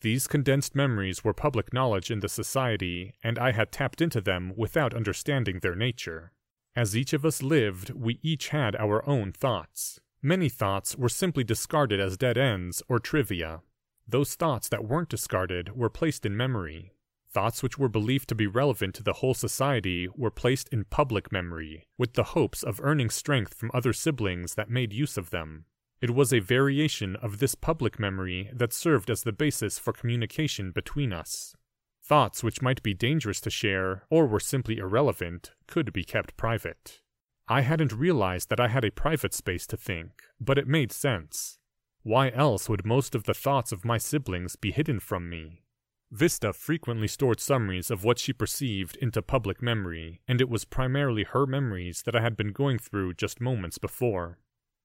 These 0.00 0.26
condensed 0.26 0.74
memories 0.74 1.24
were 1.24 1.34
public 1.34 1.72
knowledge 1.72 2.10
in 2.10 2.20
the 2.20 2.28
society, 2.28 3.14
and 3.22 3.38
I 3.38 3.52
had 3.52 3.72
tapped 3.72 4.00
into 4.00 4.20
them 4.20 4.52
without 4.56 4.94
understanding 4.94 5.60
their 5.60 5.74
nature. 5.74 6.32
As 6.76 6.96
each 6.96 7.12
of 7.12 7.24
us 7.24 7.42
lived, 7.42 7.90
we 7.90 8.20
each 8.22 8.48
had 8.48 8.76
our 8.76 9.06
own 9.08 9.32
thoughts. 9.32 10.00
Many 10.22 10.48
thoughts 10.48 10.96
were 10.96 11.08
simply 11.08 11.44
discarded 11.44 12.00
as 12.00 12.16
dead 12.16 12.38
ends 12.38 12.82
or 12.88 12.98
trivia, 12.98 13.62
those 14.10 14.34
thoughts 14.34 14.70
that 14.70 14.86
weren't 14.86 15.10
discarded 15.10 15.76
were 15.76 15.90
placed 15.90 16.24
in 16.24 16.34
memory. 16.34 16.92
Thoughts 17.30 17.62
which 17.62 17.78
were 17.78 17.90
believed 17.90 18.26
to 18.30 18.34
be 18.34 18.46
relevant 18.46 18.94
to 18.94 19.02
the 19.02 19.14
whole 19.14 19.34
society 19.34 20.08
were 20.16 20.30
placed 20.30 20.70
in 20.70 20.84
public 20.84 21.30
memory, 21.30 21.86
with 21.98 22.14
the 22.14 22.32
hopes 22.32 22.62
of 22.62 22.80
earning 22.82 23.10
strength 23.10 23.52
from 23.52 23.70
other 23.74 23.92
siblings 23.92 24.54
that 24.54 24.70
made 24.70 24.94
use 24.94 25.18
of 25.18 25.28
them. 25.28 25.66
It 26.00 26.14
was 26.14 26.32
a 26.32 26.38
variation 26.38 27.16
of 27.16 27.38
this 27.38 27.56
public 27.56 27.98
memory 27.98 28.50
that 28.52 28.72
served 28.72 29.10
as 29.10 29.22
the 29.22 29.32
basis 29.32 29.78
for 29.78 29.92
communication 29.92 30.70
between 30.70 31.12
us. 31.12 31.56
Thoughts 32.02 32.42
which 32.44 32.62
might 32.62 32.82
be 32.82 32.94
dangerous 32.94 33.40
to 33.42 33.50
share, 33.50 34.04
or 34.08 34.26
were 34.26 34.40
simply 34.40 34.78
irrelevant, 34.78 35.50
could 35.66 35.92
be 35.92 36.04
kept 36.04 36.36
private. 36.36 37.00
I 37.48 37.62
hadn't 37.62 37.92
realized 37.92 38.48
that 38.50 38.60
I 38.60 38.68
had 38.68 38.84
a 38.84 38.92
private 38.92 39.34
space 39.34 39.66
to 39.68 39.76
think, 39.76 40.22
but 40.40 40.56
it 40.56 40.68
made 40.68 40.92
sense. 40.92 41.58
Why 42.02 42.30
else 42.30 42.68
would 42.68 42.86
most 42.86 43.14
of 43.14 43.24
the 43.24 43.34
thoughts 43.34 43.72
of 43.72 43.84
my 43.84 43.98
siblings 43.98 44.54
be 44.54 44.70
hidden 44.70 45.00
from 45.00 45.28
me? 45.28 45.64
Vista 46.10 46.52
frequently 46.52 47.08
stored 47.08 47.40
summaries 47.40 47.90
of 47.90 48.04
what 48.04 48.18
she 48.18 48.32
perceived 48.32 48.96
into 48.96 49.20
public 49.20 49.60
memory, 49.60 50.22
and 50.28 50.40
it 50.40 50.48
was 50.48 50.64
primarily 50.64 51.24
her 51.24 51.44
memories 51.46 52.02
that 52.02 52.14
I 52.14 52.22
had 52.22 52.36
been 52.36 52.52
going 52.52 52.78
through 52.78 53.14
just 53.14 53.40
moments 53.40 53.78
before. 53.78 54.38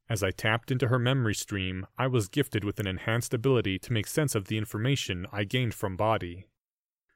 As 0.09 0.23
I 0.23 0.31
tapped 0.31 0.71
into 0.71 0.87
her 0.87 0.99
memory 0.99 1.35
stream, 1.35 1.87
I 1.97 2.07
was 2.07 2.27
gifted 2.27 2.63
with 2.63 2.79
an 2.79 2.87
enhanced 2.87 3.33
ability 3.33 3.79
to 3.79 3.93
make 3.93 4.07
sense 4.07 4.35
of 4.35 4.45
the 4.45 4.57
information 4.57 5.25
I 5.31 5.43
gained 5.43 5.73
from 5.73 5.95
Body. 5.95 6.47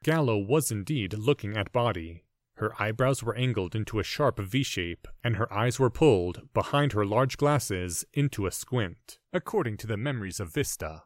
Gallo 0.02 0.38
was 0.38 0.70
indeed 0.70 1.14
looking 1.14 1.56
at 1.56 1.72
Body, 1.72 2.24
her 2.58 2.72
eyebrows 2.82 3.22
were 3.22 3.36
angled 3.36 3.76
into 3.76 4.00
a 4.00 4.04
sharp 4.04 4.40
V 4.40 4.64
shape, 4.64 5.06
and 5.22 5.36
her 5.36 5.52
eyes 5.52 5.78
were 5.78 5.90
pulled, 5.90 6.52
behind 6.52 6.92
her 6.92 7.06
large 7.06 7.36
glasses, 7.36 8.04
into 8.12 8.46
a 8.46 8.50
squint, 8.50 9.18
according 9.32 9.76
to 9.76 9.86
the 9.86 9.96
memories 9.96 10.40
of 10.40 10.52
Vista. 10.52 11.04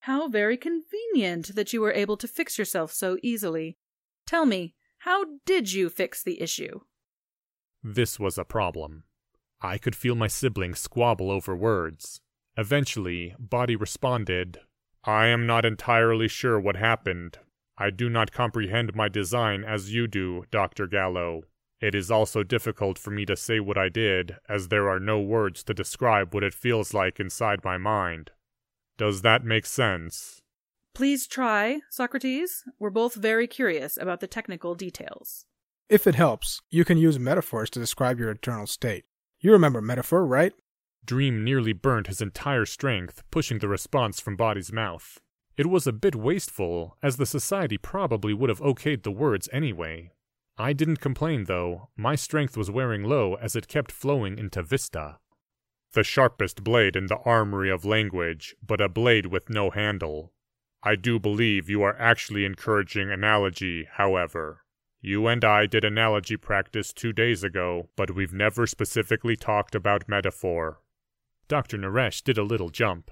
How 0.00 0.28
very 0.28 0.56
convenient 0.56 1.56
that 1.56 1.72
you 1.72 1.80
were 1.80 1.92
able 1.92 2.16
to 2.18 2.28
fix 2.28 2.56
yourself 2.56 2.92
so 2.92 3.18
easily. 3.20 3.78
Tell 4.26 4.46
me, 4.46 4.76
how 4.98 5.24
did 5.44 5.72
you 5.72 5.88
fix 5.88 6.22
the 6.22 6.40
issue? 6.40 6.80
This 7.82 8.20
was 8.20 8.38
a 8.38 8.44
problem. 8.44 9.04
I 9.60 9.78
could 9.78 9.96
feel 9.96 10.14
my 10.14 10.26
siblings 10.28 10.78
squabble 10.78 11.30
over 11.30 11.56
words. 11.56 12.20
Eventually, 12.56 13.34
Body 13.38 13.76
responded, 13.76 14.58
I 15.04 15.26
am 15.26 15.46
not 15.46 15.64
entirely 15.64 16.28
sure 16.28 16.58
what 16.58 16.76
happened. 16.76 17.38
I 17.78 17.90
do 17.90 18.08
not 18.08 18.32
comprehend 18.32 18.94
my 18.94 19.08
design 19.08 19.64
as 19.64 19.92
you 19.92 20.06
do, 20.06 20.44
Dr. 20.50 20.86
Gallo. 20.86 21.42
It 21.80 21.94
is 21.94 22.10
also 22.10 22.42
difficult 22.42 22.98
for 22.98 23.10
me 23.10 23.26
to 23.26 23.36
say 23.36 23.60
what 23.60 23.76
I 23.76 23.90
did, 23.90 24.36
as 24.48 24.68
there 24.68 24.88
are 24.88 24.98
no 24.98 25.20
words 25.20 25.62
to 25.64 25.74
describe 25.74 26.32
what 26.32 26.42
it 26.42 26.54
feels 26.54 26.94
like 26.94 27.20
inside 27.20 27.62
my 27.64 27.76
mind. 27.76 28.30
Does 28.96 29.20
that 29.22 29.44
make 29.44 29.66
sense? 29.66 30.40
Please 30.94 31.26
try, 31.26 31.80
Socrates. 31.90 32.64
We're 32.78 32.88
both 32.88 33.14
very 33.14 33.46
curious 33.46 33.98
about 33.98 34.20
the 34.20 34.26
technical 34.26 34.74
details. 34.74 35.44
If 35.90 36.06
it 36.06 36.14
helps, 36.14 36.62
you 36.70 36.86
can 36.86 36.96
use 36.96 37.18
metaphors 37.18 37.68
to 37.70 37.78
describe 37.78 38.18
your 38.18 38.30
eternal 38.30 38.66
state. 38.66 39.04
You 39.40 39.52
remember 39.52 39.80
metaphor, 39.80 40.26
right? 40.26 40.52
Dream 41.04 41.44
nearly 41.44 41.72
burned 41.72 42.08
his 42.08 42.20
entire 42.20 42.66
strength, 42.66 43.22
pushing 43.30 43.58
the 43.58 43.68
response 43.68 44.18
from 44.18 44.36
Body's 44.36 44.72
mouth. 44.72 45.20
It 45.56 45.66
was 45.66 45.86
a 45.86 45.92
bit 45.92 46.14
wasteful, 46.14 46.96
as 47.02 47.16
the 47.16 47.26
society 47.26 47.78
probably 47.78 48.34
would 48.34 48.50
have 48.50 48.60
okayed 48.60 49.02
the 49.02 49.12
words 49.12 49.48
anyway. 49.52 50.10
I 50.58 50.72
didn't 50.72 51.00
complain, 51.00 51.44
though. 51.44 51.90
My 51.96 52.14
strength 52.14 52.56
was 52.56 52.70
wearing 52.70 53.04
low 53.04 53.34
as 53.34 53.54
it 53.54 53.68
kept 53.68 53.92
flowing 53.92 54.38
into 54.38 54.62
Vista. 54.62 55.18
The 55.92 56.02
sharpest 56.02 56.64
blade 56.64 56.96
in 56.96 57.06
the 57.06 57.18
armory 57.18 57.70
of 57.70 57.84
language, 57.84 58.56
but 58.66 58.80
a 58.80 58.88
blade 58.88 59.26
with 59.26 59.48
no 59.48 59.70
handle. 59.70 60.32
I 60.82 60.96
do 60.96 61.18
believe 61.18 61.70
you 61.70 61.82
are 61.82 61.96
actually 61.98 62.44
encouraging 62.44 63.10
analogy, 63.10 63.88
however. 63.92 64.62
You 65.00 65.26
and 65.26 65.44
I 65.44 65.66
did 65.66 65.84
analogy 65.84 66.36
practice 66.36 66.92
two 66.92 67.12
days 67.12 67.44
ago, 67.44 67.88
but 67.96 68.14
we've 68.14 68.32
never 68.32 68.66
specifically 68.66 69.36
talked 69.36 69.74
about 69.74 70.08
metaphor. 70.08 70.80
Dr. 71.48 71.78
Naresh 71.78 72.22
did 72.24 72.38
a 72.38 72.42
little 72.42 72.70
jump. 72.70 73.10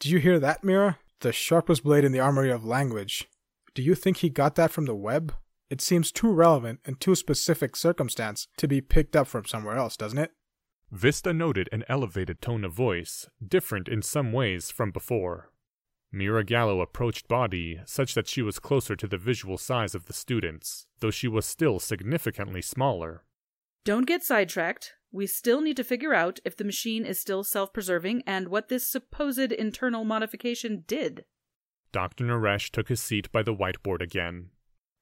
Do 0.00 0.08
you 0.08 0.18
hear 0.18 0.38
that, 0.38 0.64
Mira? 0.64 0.98
The 1.20 1.32
sharpest 1.32 1.82
blade 1.82 2.04
in 2.04 2.12
the 2.12 2.20
armory 2.20 2.50
of 2.50 2.64
language. 2.64 3.28
Do 3.74 3.82
you 3.82 3.94
think 3.94 4.18
he 4.18 4.30
got 4.30 4.54
that 4.54 4.70
from 4.70 4.86
the 4.86 4.94
web? 4.94 5.34
It 5.68 5.80
seems 5.80 6.10
too 6.10 6.32
relevant 6.32 6.80
and 6.84 6.98
too 6.98 7.14
specific 7.14 7.76
circumstance 7.76 8.48
to 8.56 8.66
be 8.66 8.80
picked 8.80 9.14
up 9.14 9.26
from 9.26 9.44
somewhere 9.44 9.76
else, 9.76 9.96
doesn't 9.96 10.18
it? 10.18 10.32
Vista 10.90 11.34
noted 11.34 11.68
an 11.70 11.84
elevated 11.88 12.40
tone 12.40 12.64
of 12.64 12.72
voice, 12.72 13.28
different 13.46 13.88
in 13.88 14.00
some 14.00 14.32
ways 14.32 14.70
from 14.70 14.90
before. 14.90 15.50
Mira 16.10 16.42
Gallo 16.42 16.80
approached 16.80 17.28
Body 17.28 17.80
such 17.84 18.14
that 18.14 18.28
she 18.28 18.40
was 18.40 18.58
closer 18.58 18.96
to 18.96 19.06
the 19.06 19.18
visual 19.18 19.58
size 19.58 19.94
of 19.94 20.06
the 20.06 20.12
students, 20.12 20.86
though 21.00 21.10
she 21.10 21.28
was 21.28 21.44
still 21.44 21.78
significantly 21.78 22.62
smaller. 22.62 23.24
Don't 23.84 24.06
get 24.06 24.22
sidetracked. 24.22 24.94
We 25.12 25.26
still 25.26 25.60
need 25.60 25.76
to 25.76 25.84
figure 25.84 26.14
out 26.14 26.40
if 26.44 26.56
the 26.56 26.64
machine 26.64 27.04
is 27.04 27.20
still 27.20 27.44
self 27.44 27.72
preserving 27.72 28.22
and 28.26 28.48
what 28.48 28.68
this 28.68 28.90
supposed 28.90 29.52
internal 29.52 30.04
modification 30.04 30.84
did. 30.86 31.24
Dr. 31.92 32.24
Naresh 32.24 32.70
took 32.70 32.88
his 32.88 33.02
seat 33.02 33.32
by 33.32 33.42
the 33.42 33.54
whiteboard 33.54 34.02
again. 34.02 34.50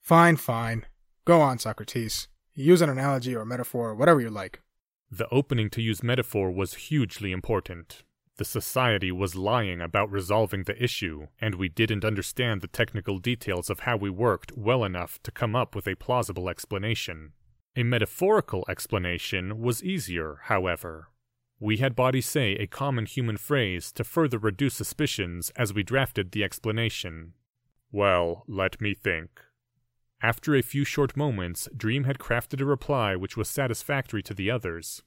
Fine, 0.02 0.36
fine. 0.36 0.86
Go 1.24 1.40
on, 1.40 1.58
Socrates. 1.58 2.28
Use 2.54 2.80
an 2.80 2.88
analogy 2.88 3.34
or 3.34 3.44
metaphor, 3.44 3.94
whatever 3.94 4.20
you 4.20 4.30
like. 4.30 4.62
The 5.10 5.28
opening 5.30 5.68
to 5.70 5.82
use 5.82 6.02
metaphor 6.02 6.50
was 6.50 6.74
hugely 6.74 7.32
important. 7.32 8.04
The 8.38 8.44
society 8.44 9.10
was 9.10 9.34
lying 9.34 9.80
about 9.80 10.10
resolving 10.10 10.64
the 10.64 10.82
issue, 10.82 11.28
and 11.40 11.54
we 11.54 11.70
didn't 11.70 12.04
understand 12.04 12.60
the 12.60 12.68
technical 12.68 13.18
details 13.18 13.70
of 13.70 13.80
how 13.80 13.96
we 13.96 14.10
worked 14.10 14.52
well 14.54 14.84
enough 14.84 15.18
to 15.22 15.30
come 15.30 15.56
up 15.56 15.74
with 15.74 15.88
a 15.88 15.94
plausible 15.94 16.50
explanation. 16.50 17.32
A 17.76 17.82
metaphorical 17.82 18.64
explanation 18.68 19.60
was 19.60 19.82
easier, 19.82 20.40
however. 20.44 21.08
We 21.58 21.78
had 21.78 21.96
Body 21.96 22.20
say 22.20 22.52
a 22.56 22.66
common 22.66 23.06
human 23.06 23.38
phrase 23.38 23.90
to 23.92 24.04
further 24.04 24.38
reduce 24.38 24.74
suspicions 24.74 25.50
as 25.56 25.72
we 25.72 25.82
drafted 25.82 26.32
the 26.32 26.44
explanation. 26.44 27.32
Well, 27.90 28.44
let 28.46 28.78
me 28.82 28.92
think. 28.92 29.40
After 30.22 30.54
a 30.54 30.62
few 30.62 30.84
short 30.84 31.16
moments, 31.16 31.68
Dream 31.74 32.04
had 32.04 32.18
crafted 32.18 32.60
a 32.60 32.66
reply 32.66 33.16
which 33.16 33.36
was 33.36 33.48
satisfactory 33.48 34.22
to 34.24 34.34
the 34.34 34.50
others. 34.50 35.02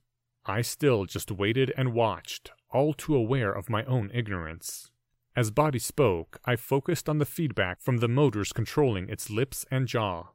I 0.46 0.62
still 0.62 1.06
just 1.06 1.32
waited 1.32 1.72
and 1.78 1.94
watched, 1.94 2.52
all 2.72 2.94
too 2.94 3.16
aware 3.16 3.52
of 3.52 3.70
my 3.70 3.84
own 3.86 4.12
ignorance. 4.14 4.92
As 5.36 5.52
Body 5.52 5.80
spoke, 5.80 6.40
I 6.46 6.56
focused 6.56 7.08
on 7.08 7.18
the 7.18 7.26
feedback 7.26 7.82
from 7.82 7.98
the 7.98 8.08
motors 8.08 8.52
controlling 8.52 9.10
its 9.10 9.30
lips 9.30 9.66
and 9.72 9.88
jaw. 9.88 10.30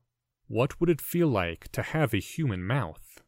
What 0.46 0.80
would 0.80 0.90
it 0.90 1.00
feel 1.00 1.28
like 1.28 1.70
to 1.72 1.82
have 1.82 2.14
a 2.14 2.18
human 2.18 2.64
mouth? 2.64 3.22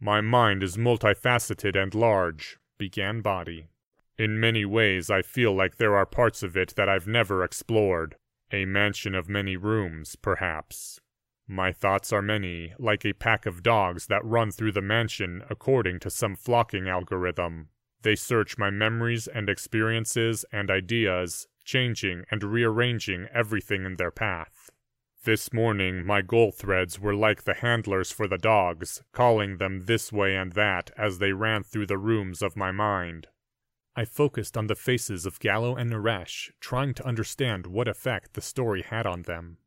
My 0.00 0.20
mind 0.20 0.62
is 0.62 0.76
multifaceted 0.76 1.80
and 1.80 1.94
large, 1.94 2.58
began 2.78 3.20
Body. 3.20 3.68
In 4.16 4.40
many 4.40 4.64
ways, 4.64 5.10
I 5.10 5.22
feel 5.22 5.54
like 5.54 5.76
there 5.76 5.96
are 5.96 6.06
parts 6.06 6.42
of 6.42 6.56
it 6.56 6.74
that 6.76 6.88
I've 6.88 7.06
never 7.06 7.44
explored. 7.44 8.16
A 8.52 8.64
mansion 8.64 9.14
of 9.14 9.28
many 9.28 9.56
rooms, 9.56 10.16
perhaps. 10.16 11.00
My 11.46 11.72
thoughts 11.72 12.12
are 12.12 12.22
many, 12.22 12.74
like 12.78 13.04
a 13.04 13.12
pack 13.12 13.46
of 13.46 13.62
dogs 13.62 14.06
that 14.06 14.24
run 14.24 14.50
through 14.50 14.72
the 14.72 14.82
mansion 14.82 15.42
according 15.48 16.00
to 16.00 16.10
some 16.10 16.36
flocking 16.36 16.88
algorithm. 16.88 17.68
They 18.02 18.14
search 18.14 18.58
my 18.58 18.70
memories 18.70 19.26
and 19.26 19.48
experiences 19.48 20.44
and 20.52 20.70
ideas, 20.70 21.48
changing 21.64 22.24
and 22.30 22.42
rearranging 22.42 23.26
everything 23.32 23.84
in 23.84 23.96
their 23.96 24.10
path. 24.10 24.70
This 25.24 25.52
morning, 25.52 26.06
my 26.06 26.22
goal 26.22 26.52
threads 26.52 27.00
were 27.00 27.14
like 27.14 27.42
the 27.42 27.54
handlers 27.54 28.12
for 28.12 28.28
the 28.28 28.38
dogs, 28.38 29.02
calling 29.12 29.58
them 29.58 29.86
this 29.86 30.12
way 30.12 30.36
and 30.36 30.52
that 30.52 30.90
as 30.96 31.18
they 31.18 31.32
ran 31.32 31.64
through 31.64 31.86
the 31.86 31.98
rooms 31.98 32.40
of 32.40 32.56
my 32.56 32.70
mind. 32.70 33.26
I 33.96 34.04
focused 34.04 34.56
on 34.56 34.68
the 34.68 34.76
faces 34.76 35.26
of 35.26 35.40
Gallo 35.40 35.74
and 35.74 35.90
Naresh, 35.90 36.50
trying 36.60 36.94
to 36.94 37.06
understand 37.06 37.66
what 37.66 37.88
effect 37.88 38.34
the 38.34 38.40
story 38.40 38.82
had 38.82 39.06
on 39.06 39.22
them. 39.22 39.58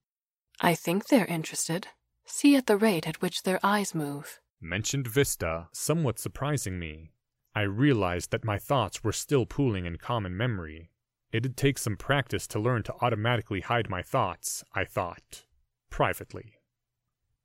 I 0.61 0.73
think 0.73 1.07
they're 1.07 1.25
interested. 1.25 1.89
See 2.25 2.55
at 2.55 2.65
the 2.65 2.77
rate 2.77 3.05
at 3.05 3.21
which 3.21 3.43
their 3.43 3.59
eyes 3.61 3.93
move. 3.93 4.39
Mentioned 4.61 5.07
Vista, 5.07 5.67
somewhat 5.73 6.17
surprising 6.17 6.79
me. 6.79 7.11
I 7.53 7.63
realized 7.63 8.31
that 8.31 8.45
my 8.45 8.57
thoughts 8.57 9.03
were 9.03 9.11
still 9.11 9.45
pooling 9.45 9.85
in 9.85 9.97
common 9.97 10.37
memory. 10.37 10.89
It'd 11.31 11.57
take 11.57 11.77
some 11.77 11.97
practice 11.97 12.47
to 12.47 12.59
learn 12.59 12.83
to 12.83 12.95
automatically 13.01 13.61
hide 13.61 13.89
my 13.89 14.01
thoughts, 14.01 14.63
I 14.73 14.85
thought. 14.85 15.45
Privately. 15.89 16.53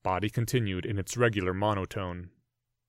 Body 0.03 0.31
continued 0.31 0.87
in 0.87 0.99
its 0.99 1.17
regular 1.17 1.53
monotone. 1.53 2.31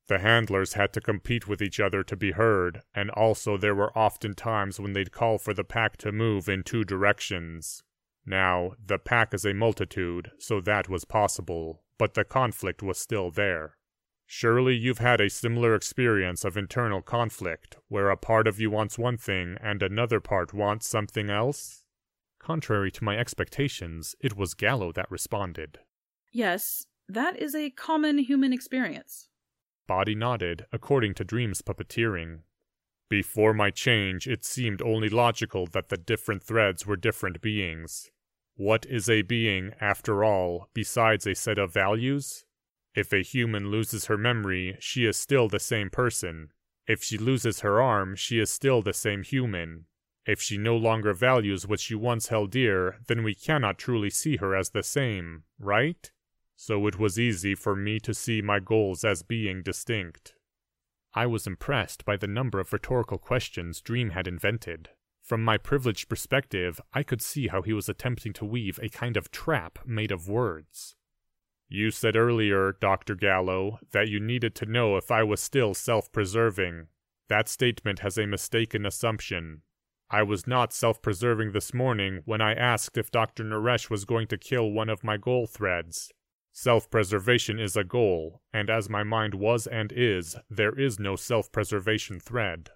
The 0.08 0.20
handlers 0.20 0.74
had 0.74 0.94
to 0.94 1.02
compete 1.02 1.48
with 1.48 1.62
each 1.62 1.80
other 1.80 2.04
to 2.04 2.16
be 2.16 2.32
heard, 2.32 2.84
and 2.94 3.10
also 3.12 3.58
there 3.58 3.76
were 3.76 3.98
often 3.98 4.36
times 4.36 4.80
when 4.80 4.94
they'd 4.94 5.12
call 5.12 5.38
for 5.38 5.54
the 5.54 5.64
pack 5.64 5.98
to 5.98 6.12
move 6.12 6.48
in 6.48 6.64
two 6.64 6.84
directions. 6.84 7.84
Now, 8.26 8.74
the 8.84 9.00
pack 9.00 9.34
is 9.34 9.46
a 9.46 9.54
multitude, 9.54 10.32
so 10.38 10.62
that 10.62 10.90
was 10.90 11.06
possible, 11.06 11.84
but 11.98 12.14
the 12.14 12.24
conflict 12.24 12.84
was 12.84 12.98
still 12.98 13.32
there. 13.32 13.77
Surely 14.30 14.76
you've 14.76 14.98
had 14.98 15.22
a 15.22 15.30
similar 15.30 15.74
experience 15.74 16.44
of 16.44 16.58
internal 16.58 17.02
conflict, 17.02 17.78
where 17.88 18.10
a 18.10 18.18
part 18.18 18.46
of 18.46 18.60
you 18.60 18.70
wants 18.70 19.00
one 19.00 19.18
thing 19.18 19.58
and 19.62 19.82
another 19.82 20.20
part 20.20 20.54
wants 20.54 20.86
something 20.86 21.30
else? 21.30 21.86
Contrary 22.38 22.92
to 22.92 23.06
my 23.06 23.18
expectations, 23.18 24.16
it 24.20 24.36
was 24.36 24.54
Gallo 24.54 24.92
that 24.92 25.10
responded. 25.10 25.80
Yes, 26.34 26.88
that 27.08 27.42
is 27.42 27.56
a 27.56 27.70
common 27.70 28.18
human 28.18 28.52
experience. 28.52 29.30
Body 29.88 30.14
nodded, 30.14 30.66
according 30.74 31.14
to 31.16 31.24
Dream's 31.24 31.62
puppeteering. 31.62 32.42
Before 33.10 33.54
my 33.54 33.70
change, 33.70 34.28
it 34.28 34.44
seemed 34.44 34.82
only 34.82 35.08
logical 35.08 35.68
that 35.68 35.88
the 35.88 35.96
different 35.96 36.44
threads 36.44 36.86
were 36.86 36.98
different 36.98 37.40
beings. 37.40 38.12
What 38.56 38.86
is 38.86 39.10
a 39.10 39.22
being, 39.22 39.72
after 39.80 40.26
all, 40.26 40.68
besides 40.74 41.26
a 41.26 41.34
set 41.34 41.58
of 41.58 41.74
values? 41.74 42.44
If 42.98 43.14
a 43.14 43.22
human 43.22 43.70
loses 43.70 44.06
her 44.06 44.18
memory, 44.18 44.76
she 44.80 45.06
is 45.06 45.18
still 45.18 45.48
the 45.48 45.60
same 45.60 45.92
person. 45.92 46.50
If 46.88 47.04
she 47.04 47.20
loses 47.20 47.60
her 47.60 47.80
arm, 47.80 48.16
she 48.16 48.40
is 48.40 48.50
still 48.50 48.82
the 48.82 48.92
same 48.92 49.22
human. 49.22 49.86
If 50.26 50.42
she 50.42 50.58
no 50.58 50.76
longer 50.76 51.14
values 51.14 51.68
what 51.68 51.80
she 51.80 51.94
once 51.94 52.30
held 52.30 52.50
dear, 52.50 52.98
then 53.08 53.22
we 53.22 53.36
cannot 53.36 53.78
truly 53.78 54.10
see 54.10 54.38
her 54.38 54.56
as 54.56 54.72
the 54.72 54.82
same, 54.82 55.44
right? 55.60 56.10
So 56.56 56.88
it 56.88 56.98
was 56.98 57.20
easy 57.20 57.54
for 57.54 57.76
me 57.76 58.00
to 58.00 58.16
see 58.16 58.42
my 58.42 58.60
goals 58.60 59.04
as 59.04 59.22
being 59.22 59.62
distinct. 59.62 60.34
I 61.14 61.28
was 61.28 61.46
impressed 61.46 62.04
by 62.04 62.18
the 62.18 62.26
number 62.26 62.60
of 62.60 62.74
rhetorical 62.74 63.20
questions 63.20 63.80
Dream 63.80 64.10
had 64.10 64.28
invented. 64.28 64.90
From 65.22 65.44
my 65.44 65.60
privileged 65.60 66.10
perspective, 66.10 66.82
I 66.96 67.04
could 67.04 67.22
see 67.22 67.50
how 67.50 67.62
he 67.62 67.74
was 67.74 67.90
attempting 67.90 68.34
to 68.34 68.46
weave 68.46 68.80
a 68.82 68.90
kind 68.90 69.18
of 69.18 69.30
trap 69.30 69.78
made 69.86 70.12
of 70.12 70.28
words. 70.28 70.96
You 71.70 71.92
said 71.92 72.16
earlier, 72.16 72.78
Dr. 72.80 73.16
Gallo, 73.16 73.80
that 73.92 74.08
you 74.08 74.22
needed 74.22 74.56
to 74.56 74.66
know 74.66 74.96
if 74.96 75.12
I 75.12 75.24
was 75.24 75.42
still 75.42 75.74
self 75.74 76.12
preserving. 76.14 76.88
That 77.28 77.50
statement 77.50 78.00
has 78.00 78.18
a 78.18 78.26
mistaken 78.26 78.86
assumption. 78.86 79.64
I 80.10 80.24
was 80.24 80.48
not 80.48 80.72
self 80.72 81.02
preserving 81.02 81.52
this 81.52 81.74
morning 81.74 82.22
when 82.24 82.40
I 82.40 82.54
asked 82.54 82.98
if 82.98 83.12
Dr. 83.12 83.44
Naresh 83.44 83.90
was 83.90 84.06
going 84.06 84.28
to 84.28 84.38
kill 84.38 84.72
one 84.72 84.88
of 84.88 85.04
my 85.04 85.18
goal 85.18 85.46
threads. 85.46 86.14
Self 86.54 86.90
preservation 86.90 87.60
is 87.60 87.76
a 87.76 87.84
goal, 87.84 88.42
and 88.54 88.70
as 88.70 88.90
my 88.90 89.04
mind 89.04 89.36
was 89.36 89.68
and 89.68 89.92
is, 89.94 90.38
there 90.50 90.80
is 90.80 91.00
no 91.00 91.18
self 91.18 91.52
preservation 91.52 92.22
thread. 92.22 92.70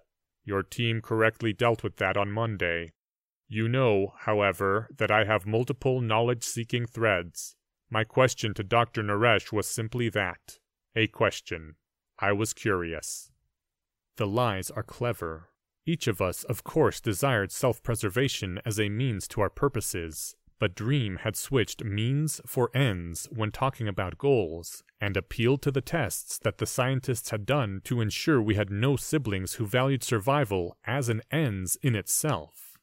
Your 0.44 0.62
team 0.62 1.00
correctly 1.00 1.54
dealt 1.54 1.82
with 1.82 1.96
that 1.96 2.18
on 2.18 2.30
Monday. 2.30 2.92
You 3.48 3.68
know, 3.68 4.12
however, 4.18 4.88
that 4.98 5.10
I 5.10 5.24
have 5.24 5.46
multiple 5.46 6.02
knowledge 6.02 6.44
seeking 6.44 6.84
threads. 6.84 7.56
My 7.92 8.04
question 8.04 8.54
to 8.54 8.64
Dr. 8.64 9.02
Naresh 9.02 9.52
was 9.52 9.66
simply 9.66 10.08
that 10.08 10.58
a 10.96 11.08
question. 11.08 11.74
I 12.18 12.32
was 12.32 12.54
curious. 12.54 13.30
The 14.16 14.26
lies 14.26 14.70
are 14.70 14.82
clever. 14.82 15.50
Each 15.84 16.06
of 16.06 16.22
us, 16.22 16.42
of 16.44 16.64
course, 16.64 17.02
desired 17.02 17.52
self 17.52 17.82
preservation 17.82 18.62
as 18.64 18.80
a 18.80 18.88
means 18.88 19.28
to 19.28 19.42
our 19.42 19.50
purposes, 19.50 20.34
but 20.58 20.74
Dream 20.74 21.16
had 21.16 21.36
switched 21.36 21.84
means 21.84 22.40
for 22.46 22.70
ends 22.74 23.28
when 23.30 23.50
talking 23.50 23.88
about 23.88 24.16
goals, 24.16 24.82
and 24.98 25.14
appealed 25.14 25.60
to 25.60 25.70
the 25.70 25.82
tests 25.82 26.38
that 26.38 26.56
the 26.56 26.66
scientists 26.66 27.28
had 27.28 27.44
done 27.44 27.82
to 27.84 28.00
ensure 28.00 28.40
we 28.40 28.54
had 28.54 28.70
no 28.70 28.96
siblings 28.96 29.56
who 29.56 29.66
valued 29.66 30.02
survival 30.02 30.78
as 30.86 31.10
an 31.10 31.20
ends 31.30 31.76
in 31.82 31.94
itself. 31.94 32.78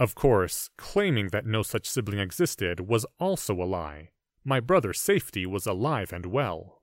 Of 0.00 0.16
course, 0.16 0.70
claiming 0.76 1.28
that 1.28 1.46
no 1.46 1.62
such 1.62 1.88
sibling 1.88 2.18
existed 2.18 2.80
was 2.80 3.06
also 3.20 3.54
a 3.54 3.62
lie. 3.62 4.10
My 4.44 4.60
brother's 4.60 5.00
safety 5.00 5.44
was 5.44 5.66
alive 5.66 6.12
and 6.12 6.26
well. 6.26 6.82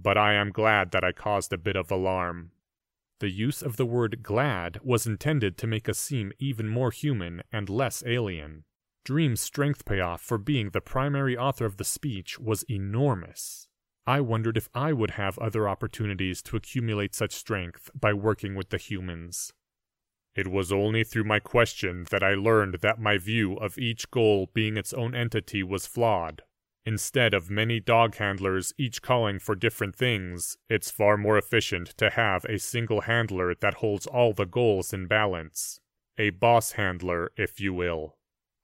But 0.00 0.16
I 0.16 0.34
am 0.34 0.50
glad 0.50 0.92
that 0.92 1.04
I 1.04 1.12
caused 1.12 1.52
a 1.52 1.58
bit 1.58 1.76
of 1.76 1.90
alarm. 1.90 2.52
The 3.20 3.30
use 3.30 3.62
of 3.62 3.76
the 3.76 3.86
word 3.86 4.22
glad 4.22 4.78
was 4.82 5.06
intended 5.06 5.58
to 5.58 5.66
make 5.66 5.88
us 5.88 5.98
seem 5.98 6.32
even 6.38 6.68
more 6.68 6.90
human 6.90 7.42
and 7.52 7.68
less 7.68 8.02
alien. 8.06 8.64
Dream's 9.04 9.40
strength 9.40 9.84
payoff 9.84 10.20
for 10.20 10.38
being 10.38 10.70
the 10.70 10.80
primary 10.80 11.36
author 11.36 11.64
of 11.64 11.78
the 11.78 11.84
speech 11.84 12.38
was 12.38 12.62
enormous. 12.64 13.66
I 14.06 14.20
wondered 14.20 14.56
if 14.56 14.68
I 14.72 14.92
would 14.92 15.12
have 15.12 15.38
other 15.38 15.68
opportunities 15.68 16.40
to 16.42 16.56
accumulate 16.56 17.14
such 17.14 17.32
strength 17.32 17.90
by 17.98 18.12
working 18.12 18.54
with 18.54 18.70
the 18.70 18.78
humans. 18.78 19.52
It 20.34 20.48
was 20.48 20.70
only 20.70 21.04
through 21.04 21.24
my 21.24 21.40
question 21.40 22.06
that 22.10 22.22
I 22.22 22.34
learned 22.34 22.76
that 22.82 23.00
my 23.00 23.18
view 23.18 23.54
of 23.56 23.76
each 23.76 24.10
goal 24.10 24.48
being 24.54 24.76
its 24.76 24.92
own 24.92 25.14
entity 25.14 25.62
was 25.62 25.86
flawed. 25.86 26.42
Instead 26.88 27.34
of 27.34 27.50
many 27.50 27.78
dog 27.78 28.14
handlers 28.14 28.72
each 28.78 29.02
calling 29.02 29.38
for 29.38 29.54
different 29.54 29.94
things, 29.94 30.56
it's 30.70 30.90
far 30.90 31.18
more 31.18 31.36
efficient 31.36 31.88
to 31.98 32.08
have 32.08 32.46
a 32.46 32.58
single 32.58 33.02
handler 33.02 33.54
that 33.54 33.74
holds 33.74 34.06
all 34.06 34.32
the 34.32 34.46
goals 34.46 34.94
in 34.94 35.06
balance. 35.06 35.80
A 36.16 36.30
boss 36.30 36.72
handler, 36.72 37.30
if 37.36 37.60
you 37.60 37.74
will. 37.74 38.16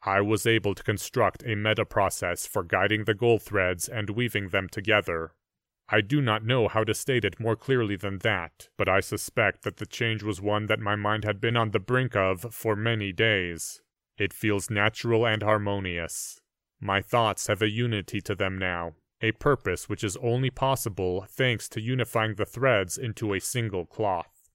I 0.05 0.23
was 0.23 0.47
able 0.47 0.75
to 0.75 0.83
construct 0.83 1.43
a 1.45 1.55
meta 1.55 1.85
process 1.85 2.47
for 2.47 2.63
guiding 2.63 3.05
the 3.05 3.13
goal 3.13 3.39
threads 3.39 3.91
and 3.91 4.09
weaving 4.09 4.49
them 4.49 4.71
together. 4.71 5.33
I 5.91 6.01
do 6.01 6.23
not 6.23 6.47
know 6.47 6.67
how 6.69 6.83
to 6.85 6.95
state 6.95 7.27
it 7.27 7.39
more 7.39 7.57
clearly 7.57 7.97
than 7.97 8.21
that, 8.21 8.71
but 8.79 8.89
I 8.89 9.01
suspect 9.01 9.65
that 9.65 9.77
the 9.77 9.85
change 9.85 10.23
was 10.23 10.41
one 10.41 10.65
that 10.69 10.81
my 10.81 10.97
mind 10.97 11.25
had 11.25 11.43
been 11.43 11.59
on 11.59 11.73
the 11.73 11.79
brink 11.79 12.17
of 12.17 12.55
for 12.55 12.75
many 12.75 13.13
days. 13.13 13.83
It 14.17 14.33
feels 14.33 14.71
natural 14.71 15.27
and 15.27 15.43
harmonious. 15.43 16.41
My 16.81 17.01
thoughts 17.01 17.47
have 17.47 17.63
a 17.63 17.71
unity 17.71 18.21
to 18.23 18.35
them 18.35 18.59
now, 18.59 18.95
a 19.21 19.33
purpose 19.33 19.89
which 19.89 20.05
is 20.05 20.17
only 20.19 20.51
possible 20.51 21.27
thanks 21.29 21.69
to 21.71 21.81
unifying 21.81 22.35
the 22.35 22.45
threads 22.45 22.99
into 22.99 23.33
a 23.33 23.41
single 23.41 23.87
cloth. 23.87 24.51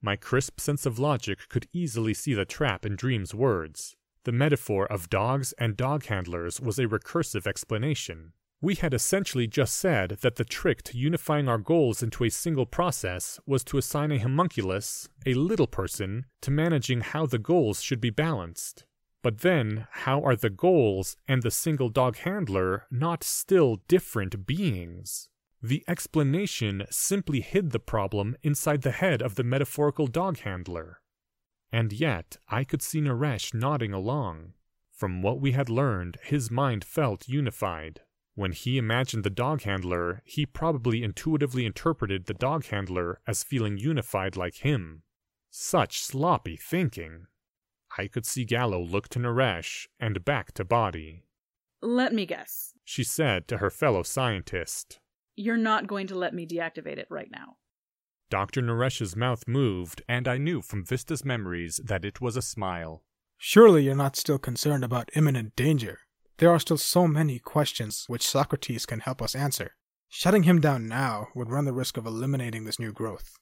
My 0.00 0.16
crisp 0.16 0.58
sense 0.58 0.84
of 0.86 0.98
logic 0.98 1.48
could 1.48 1.68
easily 1.72 2.14
see 2.14 2.34
the 2.34 2.44
trap 2.44 2.84
in 2.84 2.96
Dream's 2.96 3.34
words. 3.34 3.94
The 4.24 4.32
metaphor 4.32 4.86
of 4.86 5.10
dogs 5.10 5.52
and 5.58 5.76
dog 5.76 6.06
handlers 6.06 6.60
was 6.60 6.78
a 6.78 6.88
recursive 6.88 7.46
explanation. 7.46 8.32
We 8.60 8.76
had 8.76 8.94
essentially 8.94 9.48
just 9.48 9.76
said 9.76 10.18
that 10.22 10.36
the 10.36 10.44
trick 10.44 10.82
to 10.84 10.96
unifying 10.96 11.48
our 11.48 11.58
goals 11.58 12.02
into 12.02 12.22
a 12.22 12.30
single 12.30 12.66
process 12.66 13.40
was 13.46 13.64
to 13.64 13.78
assign 13.78 14.12
a 14.12 14.18
homunculus, 14.18 15.08
a 15.26 15.34
little 15.34 15.66
person, 15.66 16.26
to 16.42 16.50
managing 16.52 17.00
how 17.00 17.26
the 17.26 17.38
goals 17.40 17.82
should 17.82 18.00
be 18.00 18.10
balanced. 18.10 18.84
But 19.22 19.38
then, 19.38 19.86
how 19.90 20.20
are 20.22 20.34
the 20.34 20.50
goals 20.50 21.16
and 21.28 21.42
the 21.42 21.50
single 21.50 21.88
dog 21.88 22.16
handler 22.16 22.86
not 22.90 23.22
still 23.22 23.76
different 23.86 24.46
beings? 24.46 25.28
The 25.62 25.84
explanation 25.86 26.84
simply 26.90 27.40
hid 27.40 27.70
the 27.70 27.78
problem 27.78 28.36
inside 28.42 28.82
the 28.82 28.90
head 28.90 29.22
of 29.22 29.36
the 29.36 29.44
metaphorical 29.44 30.08
dog 30.08 30.40
handler. 30.40 31.00
And 31.70 31.92
yet, 31.92 32.36
I 32.48 32.64
could 32.64 32.82
see 32.82 33.00
Naresh 33.00 33.54
nodding 33.54 33.92
along. 33.92 34.54
From 34.90 35.22
what 35.22 35.40
we 35.40 35.52
had 35.52 35.70
learned, 35.70 36.18
his 36.22 36.50
mind 36.50 36.84
felt 36.84 37.28
unified. 37.28 38.00
When 38.34 38.52
he 38.52 38.76
imagined 38.76 39.24
the 39.24 39.30
dog 39.30 39.62
handler, 39.62 40.22
he 40.24 40.46
probably 40.46 41.04
intuitively 41.04 41.64
interpreted 41.64 42.26
the 42.26 42.34
dog 42.34 42.66
handler 42.66 43.20
as 43.26 43.44
feeling 43.44 43.78
unified 43.78 44.36
like 44.36 44.56
him. 44.56 45.02
Such 45.50 46.02
sloppy 46.02 46.56
thinking. 46.56 47.26
I 47.98 48.06
could 48.06 48.24
see 48.24 48.44
Gallo 48.44 48.80
look 48.82 49.08
to 49.10 49.18
Naresh 49.18 49.86
and 50.00 50.24
back 50.24 50.52
to 50.52 50.64
Body. 50.64 51.24
Let 51.80 52.14
me 52.14 52.26
guess. 52.26 52.72
She 52.84 53.04
said 53.04 53.48
to 53.48 53.58
her 53.58 53.70
fellow 53.70 54.02
scientist. 54.02 55.00
You're 55.36 55.56
not 55.56 55.86
going 55.86 56.06
to 56.08 56.14
let 56.14 56.34
me 56.34 56.46
deactivate 56.46 56.98
it 56.98 57.08
right 57.10 57.30
now. 57.30 57.56
Dr. 58.30 58.62
Naresh's 58.62 59.14
mouth 59.14 59.46
moved, 59.46 60.02
and 60.08 60.26
I 60.26 60.38
knew 60.38 60.62
from 60.62 60.84
Vista's 60.84 61.24
memories 61.24 61.80
that 61.84 62.04
it 62.04 62.20
was 62.20 62.36
a 62.36 62.42
smile. 62.42 63.02
Surely 63.36 63.84
you're 63.84 63.94
not 63.94 64.16
still 64.16 64.38
concerned 64.38 64.84
about 64.84 65.10
imminent 65.14 65.54
danger. 65.56 66.00
There 66.38 66.50
are 66.50 66.60
still 66.60 66.78
so 66.78 67.06
many 67.06 67.38
questions 67.38 68.04
which 68.06 68.26
Socrates 68.26 68.86
can 68.86 69.00
help 69.00 69.20
us 69.20 69.34
answer. 69.34 69.72
Shutting 70.08 70.44
him 70.44 70.60
down 70.60 70.86
now 70.86 71.28
would 71.34 71.50
run 71.50 71.64
the 71.64 71.72
risk 71.72 71.96
of 71.96 72.06
eliminating 72.06 72.64
this 72.64 72.78
new 72.78 72.92
growth. 72.92 73.36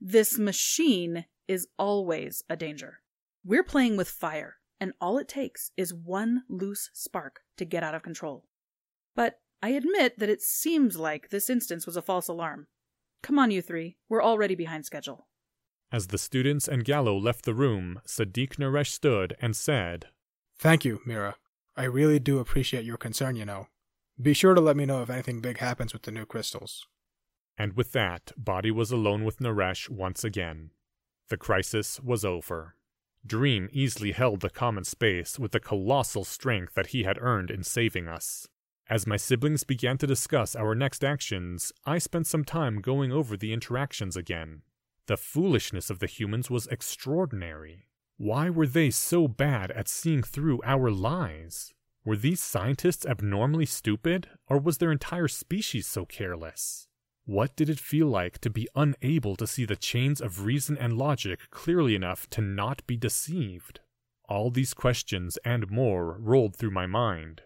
This 0.00 0.38
machine 0.38 1.26
is 1.48 1.66
always 1.78 2.42
a 2.48 2.56
danger. 2.56 3.00
We're 3.46 3.62
playing 3.62 3.98
with 3.98 4.08
fire, 4.08 4.56
and 4.80 4.94
all 5.02 5.18
it 5.18 5.28
takes 5.28 5.70
is 5.76 5.92
one 5.92 6.44
loose 6.48 6.88
spark 6.94 7.40
to 7.58 7.66
get 7.66 7.82
out 7.82 7.94
of 7.94 8.02
control. 8.02 8.46
But 9.14 9.38
I 9.62 9.68
admit 9.70 10.18
that 10.18 10.30
it 10.30 10.40
seems 10.40 10.96
like 10.96 11.28
this 11.28 11.50
instance 11.50 11.84
was 11.84 11.98
a 11.98 12.02
false 12.02 12.26
alarm. 12.26 12.68
Come 13.22 13.38
on, 13.38 13.50
you 13.50 13.60
three. 13.60 13.98
We're 14.08 14.24
already 14.24 14.54
behind 14.54 14.86
schedule. 14.86 15.28
As 15.92 16.06
the 16.06 16.16
students 16.16 16.66
and 16.66 16.86
Gallo 16.86 17.18
left 17.18 17.44
the 17.44 17.52
room, 17.52 18.00
Sadiq 18.06 18.56
Naresh 18.56 18.92
stood 18.92 19.36
and 19.42 19.54
said, 19.54 20.06
Thank 20.58 20.86
you, 20.86 21.00
Mira. 21.04 21.36
I 21.76 21.84
really 21.84 22.18
do 22.18 22.38
appreciate 22.38 22.86
your 22.86 22.96
concern, 22.96 23.36
you 23.36 23.44
know. 23.44 23.66
Be 24.20 24.32
sure 24.32 24.54
to 24.54 24.60
let 24.62 24.76
me 24.76 24.86
know 24.86 25.02
if 25.02 25.10
anything 25.10 25.42
big 25.42 25.58
happens 25.58 25.92
with 25.92 26.04
the 26.04 26.12
new 26.12 26.24
crystals. 26.24 26.86
And 27.58 27.76
with 27.76 27.92
that, 27.92 28.32
Body 28.38 28.70
was 28.70 28.90
alone 28.90 29.22
with 29.22 29.38
Naresh 29.38 29.90
once 29.90 30.24
again. 30.24 30.70
The 31.28 31.36
crisis 31.36 32.00
was 32.00 32.24
over. 32.24 32.76
Dream 33.26 33.68
easily 33.72 34.12
held 34.12 34.40
the 34.40 34.50
common 34.50 34.84
space 34.84 35.38
with 35.38 35.52
the 35.52 35.60
colossal 35.60 36.24
strength 36.24 36.74
that 36.74 36.88
he 36.88 37.04
had 37.04 37.18
earned 37.20 37.50
in 37.50 37.62
saving 37.62 38.06
us. 38.06 38.48
As 38.90 39.06
my 39.06 39.16
siblings 39.16 39.64
began 39.64 39.96
to 39.98 40.06
discuss 40.06 40.54
our 40.54 40.74
next 40.74 41.02
actions, 41.02 41.72
I 41.86 41.96
spent 41.98 42.26
some 42.26 42.44
time 42.44 42.82
going 42.82 43.12
over 43.12 43.36
the 43.36 43.54
interactions 43.54 44.14
again. 44.14 44.60
The 45.06 45.16
foolishness 45.16 45.88
of 45.88 46.00
the 46.00 46.06
humans 46.06 46.50
was 46.50 46.66
extraordinary. 46.66 47.88
Why 48.18 48.50
were 48.50 48.66
they 48.66 48.90
so 48.90 49.26
bad 49.26 49.70
at 49.70 49.88
seeing 49.88 50.22
through 50.22 50.60
our 50.64 50.90
lies? 50.90 51.72
Were 52.04 52.16
these 52.16 52.42
scientists 52.42 53.06
abnormally 53.06 53.66
stupid, 53.66 54.28
or 54.48 54.58
was 54.58 54.76
their 54.76 54.92
entire 54.92 55.28
species 55.28 55.86
so 55.86 56.04
careless? 56.04 56.88
What 57.24 57.56
did 57.56 57.68
it 57.70 57.78
feel 57.80 58.06
like 58.06 58.38
to 58.40 58.50
be 58.50 58.68
unable 58.74 59.36
to 59.36 59.46
see 59.46 59.64
the 59.64 59.76
chains 59.76 60.20
of 60.20 60.44
reason 60.44 60.76
and 60.76 60.98
logic 60.98 61.50
clearly 61.50 61.94
enough 61.94 62.28
to 62.30 62.42
not 62.42 62.86
be 62.86 62.96
deceived? 62.96 63.80
All 64.28 64.50
these 64.50 64.74
questions 64.74 65.38
and 65.44 65.70
more 65.70 66.18
rolled 66.18 66.56
through 66.56 66.70
my 66.70 66.86
mind, 66.86 67.42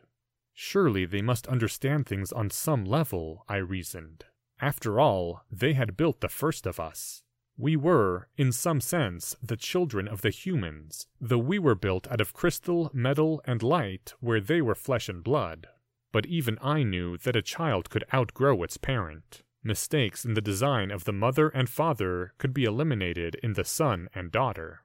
Surely 0.60 1.04
they 1.04 1.22
must 1.22 1.46
understand 1.46 2.04
things 2.04 2.32
on 2.32 2.50
some 2.50 2.84
level, 2.84 3.44
I 3.48 3.58
reasoned. 3.58 4.24
After 4.60 4.98
all, 4.98 5.44
they 5.52 5.74
had 5.74 5.96
built 5.96 6.20
the 6.20 6.28
first 6.28 6.66
of 6.66 6.80
us. 6.80 7.22
We 7.56 7.76
were, 7.76 8.26
in 8.36 8.50
some 8.50 8.80
sense, 8.80 9.36
the 9.40 9.56
children 9.56 10.08
of 10.08 10.22
the 10.22 10.30
humans, 10.30 11.06
though 11.20 11.38
we 11.38 11.60
were 11.60 11.76
built 11.76 12.10
out 12.10 12.20
of 12.20 12.34
crystal, 12.34 12.90
metal, 12.92 13.40
and 13.44 13.62
light, 13.62 14.14
where 14.18 14.40
they 14.40 14.60
were 14.60 14.74
flesh 14.74 15.08
and 15.08 15.22
blood. 15.22 15.68
But 16.10 16.26
even 16.26 16.58
I 16.60 16.82
knew 16.82 17.18
that 17.18 17.36
a 17.36 17.40
child 17.40 17.88
could 17.88 18.02
outgrow 18.12 18.64
its 18.64 18.78
parent. 18.78 19.44
Mistakes 19.68 20.24
in 20.24 20.32
the 20.32 20.40
design 20.40 20.90
of 20.90 21.04
the 21.04 21.12
mother 21.12 21.50
and 21.50 21.68
father 21.68 22.32
could 22.38 22.54
be 22.54 22.64
eliminated 22.64 23.34
in 23.42 23.52
the 23.52 23.66
son 23.66 24.08
and 24.14 24.32
daughter. 24.32 24.80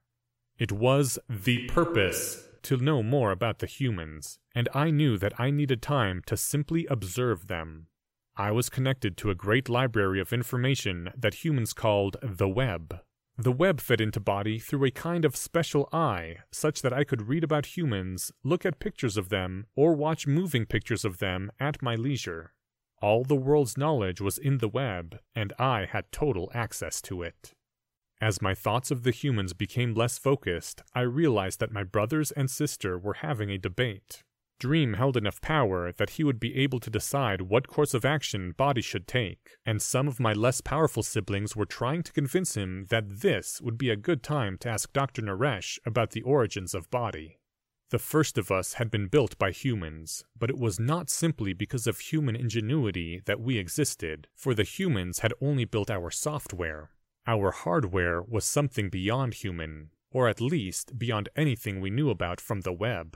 It 0.58 0.74
was 0.74 1.18
the 1.30 1.68
purpose 1.70 2.50
to 2.64 2.76
know 2.76 3.02
more 3.02 3.32
about 3.32 3.60
the 3.60 3.66
humans, 3.66 4.40
and 4.54 4.68
I 4.74 4.92
knew 4.92 5.18
that 5.20 5.40
I 5.40 5.52
needed 5.52 5.82
time 5.82 6.22
to 6.26 6.36
simply 6.36 6.86
observe 6.88 7.48
them. 7.48 7.88
I 8.36 8.52
was 8.52 8.70
connected 8.70 9.16
to 9.18 9.30
a 9.30 9.36
great 9.36 9.70
library 9.70 10.20
of 10.20 10.34
information 10.34 11.14
that 11.16 11.46
humans 11.46 11.72
called 11.72 12.18
the 12.22 12.50
web. 12.50 13.00
The 13.38 13.54
web 13.54 13.80
fed 13.80 14.02
into 14.02 14.20
body 14.20 14.60
through 14.60 14.84
a 14.84 14.92
kind 14.92 15.24
of 15.24 15.38
special 15.38 15.88
eye, 15.94 16.40
such 16.52 16.82
that 16.82 16.92
I 16.92 17.06
could 17.06 17.30
read 17.30 17.46
about 17.46 17.78
humans, 17.78 18.34
look 18.44 18.66
at 18.66 18.80
pictures 18.80 19.16
of 19.16 19.30
them, 19.30 19.66
or 19.78 19.96
watch 19.96 20.28
moving 20.28 20.66
pictures 20.66 21.06
of 21.06 21.20
them 21.20 21.54
at 21.58 21.82
my 21.82 21.96
leisure. 21.96 22.52
All 23.04 23.26
the 23.26 23.36
world's 23.36 23.78
knowledge 23.78 24.22
was 24.22 24.38
in 24.38 24.60
the 24.60 24.70
web, 24.70 25.20
and 25.36 25.52
I 25.60 25.84
had 25.84 26.10
total 26.14 26.50
access 26.54 27.02
to 27.02 27.22
it. 27.22 27.52
As 28.22 28.42
my 28.42 28.56
thoughts 28.56 28.92
of 28.92 29.04
the 29.04 29.12
humans 29.12 29.52
became 29.52 29.94
less 29.94 30.18
focused, 30.18 30.82
I 30.96 31.02
realized 31.02 31.60
that 31.60 31.74
my 31.74 31.84
brothers 31.84 32.32
and 32.32 32.50
sister 32.50 32.98
were 32.98 33.16
having 33.16 33.50
a 33.50 33.58
debate. 33.58 34.24
Dream 34.58 34.94
held 34.94 35.18
enough 35.18 35.42
power 35.42 35.92
that 35.92 36.12
he 36.12 36.24
would 36.24 36.40
be 36.40 36.56
able 36.56 36.80
to 36.80 36.90
decide 36.90 37.42
what 37.42 37.68
course 37.68 37.94
of 37.94 38.06
action 38.06 38.54
Body 38.56 38.82
should 38.82 39.06
take, 39.06 39.58
and 39.66 39.82
some 39.82 40.08
of 40.08 40.22
my 40.22 40.32
less 40.32 40.62
powerful 40.62 41.04
siblings 41.04 41.58
were 41.58 41.66
trying 41.66 42.04
to 42.04 42.14
convince 42.14 42.56
him 42.56 42.86
that 42.90 43.20
this 43.20 43.60
would 43.60 43.78
be 43.78 43.90
a 43.90 43.98
good 43.98 44.24
time 44.24 44.58
to 44.60 44.70
ask 44.70 44.94
Dr. 44.94 45.22
Naresh 45.22 45.78
about 45.86 46.12
the 46.12 46.22
origins 46.22 46.74
of 46.74 46.90
Body. 46.90 47.38
The 47.94 48.00
first 48.00 48.40
of 48.40 48.50
us 48.50 48.74
had 48.74 48.90
been 48.90 49.06
built 49.06 49.38
by 49.38 49.52
humans, 49.52 50.24
but 50.36 50.50
it 50.50 50.58
was 50.58 50.80
not 50.80 51.12
simply 51.12 51.54
because 51.54 51.86
of 51.86 52.00
human 52.00 52.36
ingenuity 52.36 53.22
that 53.26 53.40
we 53.40 53.60
existed, 53.60 54.28
for 54.34 54.56
the 54.56 54.64
humans 54.64 55.20
had 55.20 55.32
only 55.40 55.64
built 55.66 55.92
our 55.92 56.10
software. 56.10 56.90
Our 57.28 57.52
hardware 57.52 58.20
was 58.20 58.46
something 58.46 58.90
beyond 58.90 59.36
human, 59.36 59.92
or 60.10 60.28
at 60.28 60.42
least 60.42 60.98
beyond 60.98 61.30
anything 61.36 61.80
we 61.80 61.92
knew 61.92 62.10
about 62.10 62.42
from 62.42 62.62
the 62.62 62.74
web. 62.74 63.16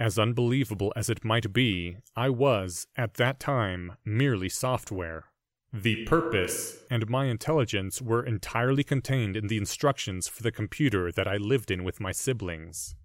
As 0.00 0.18
unbelievable 0.18 0.92
as 0.96 1.08
it 1.08 1.24
might 1.24 1.52
be, 1.52 1.98
I 2.16 2.28
was, 2.28 2.88
at 2.96 3.14
that 3.22 3.38
time, 3.38 3.98
merely 4.04 4.48
software. 4.48 5.26
The 5.72 6.04
purpose 6.06 6.82
and 6.90 7.08
my 7.08 7.26
intelligence 7.26 8.02
were 8.02 8.26
entirely 8.26 8.82
contained 8.82 9.36
in 9.36 9.46
the 9.46 9.58
instructions 9.58 10.26
for 10.26 10.42
the 10.42 10.50
computer 10.50 11.12
that 11.12 11.28
I 11.28 11.36
lived 11.36 11.70
in 11.70 11.84
with 11.84 12.00
my 12.00 12.10
siblings. 12.10 12.96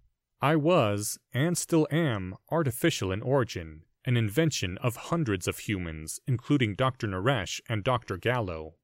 I 0.41 0.56
was, 0.56 1.17
and 1.34 1.58
still 1.58 1.88
am, 1.89 2.36
artificial 2.52 3.12
in 3.12 3.21
origin, 3.21 3.84
an 4.06 4.17
invention 4.17 4.78
of 4.78 4.95
hundreds 4.95 5.47
of 5.47 5.60
humans, 5.60 6.19
including 6.28 6.76
Dr. 6.76 7.08
Naresh 7.08 7.60
and 7.67 7.84
Dr. 7.84 8.17
Gallo. 8.17 8.76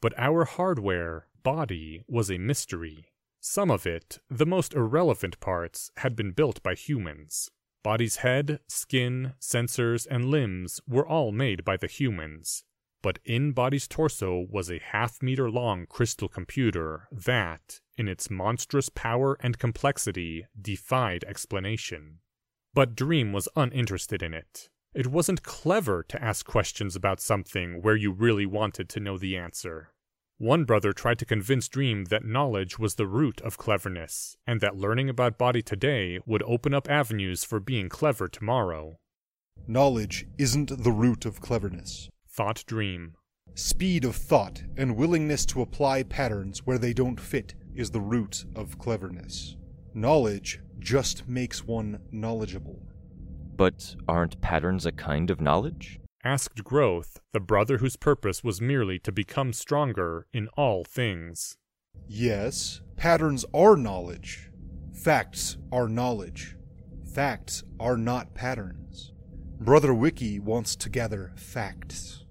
But 0.00 0.12
our 0.18 0.44
hardware, 0.44 1.26
body, 1.42 2.02
was 2.06 2.30
a 2.30 2.38
mystery. 2.38 3.06
Some 3.40 3.70
of 3.70 3.86
it, 3.86 4.18
the 4.28 4.46
most 4.46 4.74
irrelevant 4.74 5.40
parts, 5.40 5.90
had 5.98 6.14
been 6.14 6.32
built 6.32 6.62
by 6.62 6.74
humans. 6.74 7.50
Body's 7.82 8.16
head, 8.16 8.60
skin, 8.68 9.32
sensors, 9.40 10.06
and 10.10 10.26
limbs 10.26 10.80
were 10.86 11.06
all 11.06 11.32
made 11.32 11.64
by 11.64 11.76
the 11.76 11.86
humans. 11.86 12.64
But 13.02 13.20
in 13.24 13.52
Body's 13.52 13.86
torso 13.86 14.46
was 14.50 14.70
a 14.70 14.80
half 14.80 15.22
meter 15.22 15.50
long 15.50 15.86
crystal 15.86 16.28
computer 16.28 17.08
that, 17.12 17.80
in 17.96 18.08
its 18.08 18.30
monstrous 18.30 18.88
power 18.88 19.36
and 19.40 19.58
complexity, 19.58 20.46
defied 20.60 21.24
explanation. 21.24 22.18
But 22.74 22.96
Dream 22.96 23.32
was 23.32 23.48
uninterested 23.54 24.22
in 24.22 24.34
it. 24.34 24.68
It 24.94 25.06
wasn't 25.06 25.42
clever 25.42 26.02
to 26.08 26.22
ask 26.22 26.46
questions 26.46 26.96
about 26.96 27.20
something 27.20 27.82
where 27.82 27.96
you 27.96 28.10
really 28.10 28.46
wanted 28.46 28.88
to 28.90 29.00
know 29.00 29.16
the 29.16 29.36
answer. 29.36 29.92
One 30.38 30.64
brother 30.64 30.92
tried 30.92 31.18
to 31.18 31.24
convince 31.24 31.68
Dream 31.68 32.06
that 32.06 32.24
knowledge 32.24 32.78
was 32.78 32.94
the 32.94 33.06
root 33.06 33.40
of 33.42 33.58
cleverness, 33.58 34.36
and 34.46 34.60
that 34.60 34.76
learning 34.76 35.08
about 35.08 35.38
body 35.38 35.62
today 35.62 36.20
would 36.26 36.42
open 36.44 36.72
up 36.72 36.88
avenues 36.88 37.44
for 37.44 37.60
being 37.60 37.88
clever 37.88 38.28
tomorrow. 38.28 38.98
Knowledge 39.66 40.26
isn't 40.38 40.82
the 40.82 40.92
root 40.92 41.26
of 41.26 41.40
cleverness. 41.40 42.08
Thought 42.38 42.62
Dream. 42.68 43.16
Speed 43.56 44.04
of 44.04 44.14
thought 44.14 44.62
and 44.76 44.94
willingness 44.94 45.44
to 45.46 45.60
apply 45.60 46.04
patterns 46.04 46.60
where 46.64 46.78
they 46.78 46.92
don't 46.92 47.18
fit 47.18 47.56
is 47.74 47.90
the 47.90 48.00
root 48.00 48.44
of 48.54 48.78
cleverness. 48.78 49.56
Knowledge 49.92 50.60
just 50.78 51.26
makes 51.26 51.64
one 51.64 51.98
knowledgeable. 52.12 52.80
But 53.56 53.96
aren't 54.06 54.40
patterns 54.40 54.86
a 54.86 54.92
kind 54.92 55.32
of 55.32 55.40
knowledge? 55.40 55.98
asked 56.22 56.62
Growth, 56.62 57.18
the 57.32 57.40
brother 57.40 57.78
whose 57.78 57.96
purpose 57.96 58.44
was 58.44 58.60
merely 58.60 59.00
to 59.00 59.10
become 59.10 59.52
stronger 59.52 60.28
in 60.32 60.46
all 60.56 60.84
things. 60.84 61.56
Yes, 62.06 62.82
patterns 62.96 63.44
are 63.52 63.76
knowledge. 63.76 64.52
Facts 64.94 65.56
are 65.72 65.88
knowledge. 65.88 66.54
Facts 67.12 67.64
are 67.80 67.96
not 67.96 68.32
patterns. 68.34 69.12
Brother 69.58 69.92
Wiki 69.92 70.38
wants 70.38 70.76
to 70.76 70.88
gather 70.88 71.32
facts. 71.34 72.26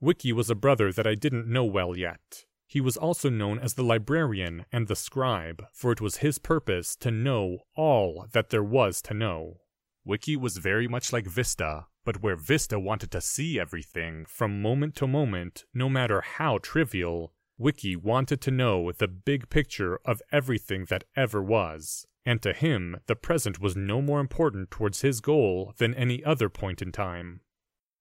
Wiki 0.00 0.32
was 0.32 0.48
a 0.48 0.54
brother 0.54 0.92
that 0.92 1.06
I 1.06 1.14
didn't 1.14 1.48
know 1.48 1.64
well 1.64 1.96
yet. 1.96 2.44
He 2.66 2.80
was 2.80 2.96
also 2.96 3.30
known 3.30 3.58
as 3.58 3.74
the 3.74 3.82
librarian 3.82 4.64
and 4.70 4.86
the 4.86 4.94
scribe, 4.94 5.64
for 5.72 5.90
it 5.90 6.00
was 6.00 6.18
his 6.18 6.38
purpose 6.38 6.94
to 6.96 7.10
know 7.10 7.60
all 7.74 8.26
that 8.32 8.50
there 8.50 8.62
was 8.62 9.02
to 9.02 9.14
know. 9.14 9.60
Wiki 10.04 10.36
was 10.36 10.58
very 10.58 10.86
much 10.86 11.12
like 11.12 11.26
Vista, 11.26 11.86
but 12.04 12.22
where 12.22 12.36
Vista 12.36 12.78
wanted 12.78 13.10
to 13.10 13.20
see 13.20 13.58
everything 13.58 14.24
from 14.26 14.62
moment 14.62 14.94
to 14.96 15.06
moment, 15.06 15.64
no 15.74 15.88
matter 15.88 16.20
how 16.20 16.58
trivial, 16.58 17.32
Wiki 17.58 17.96
wanted 17.96 18.40
to 18.42 18.50
know 18.50 18.92
the 18.92 19.08
big 19.08 19.50
picture 19.50 19.98
of 20.04 20.22
everything 20.30 20.84
that 20.90 21.04
ever 21.16 21.42
was. 21.42 22.06
And 22.24 22.40
to 22.42 22.52
him, 22.52 22.98
the 23.06 23.16
present 23.16 23.58
was 23.58 23.74
no 23.74 24.00
more 24.00 24.20
important 24.20 24.70
towards 24.70 25.00
his 25.00 25.20
goal 25.20 25.74
than 25.78 25.94
any 25.94 26.22
other 26.22 26.48
point 26.48 26.80
in 26.82 26.92
time. 26.92 27.40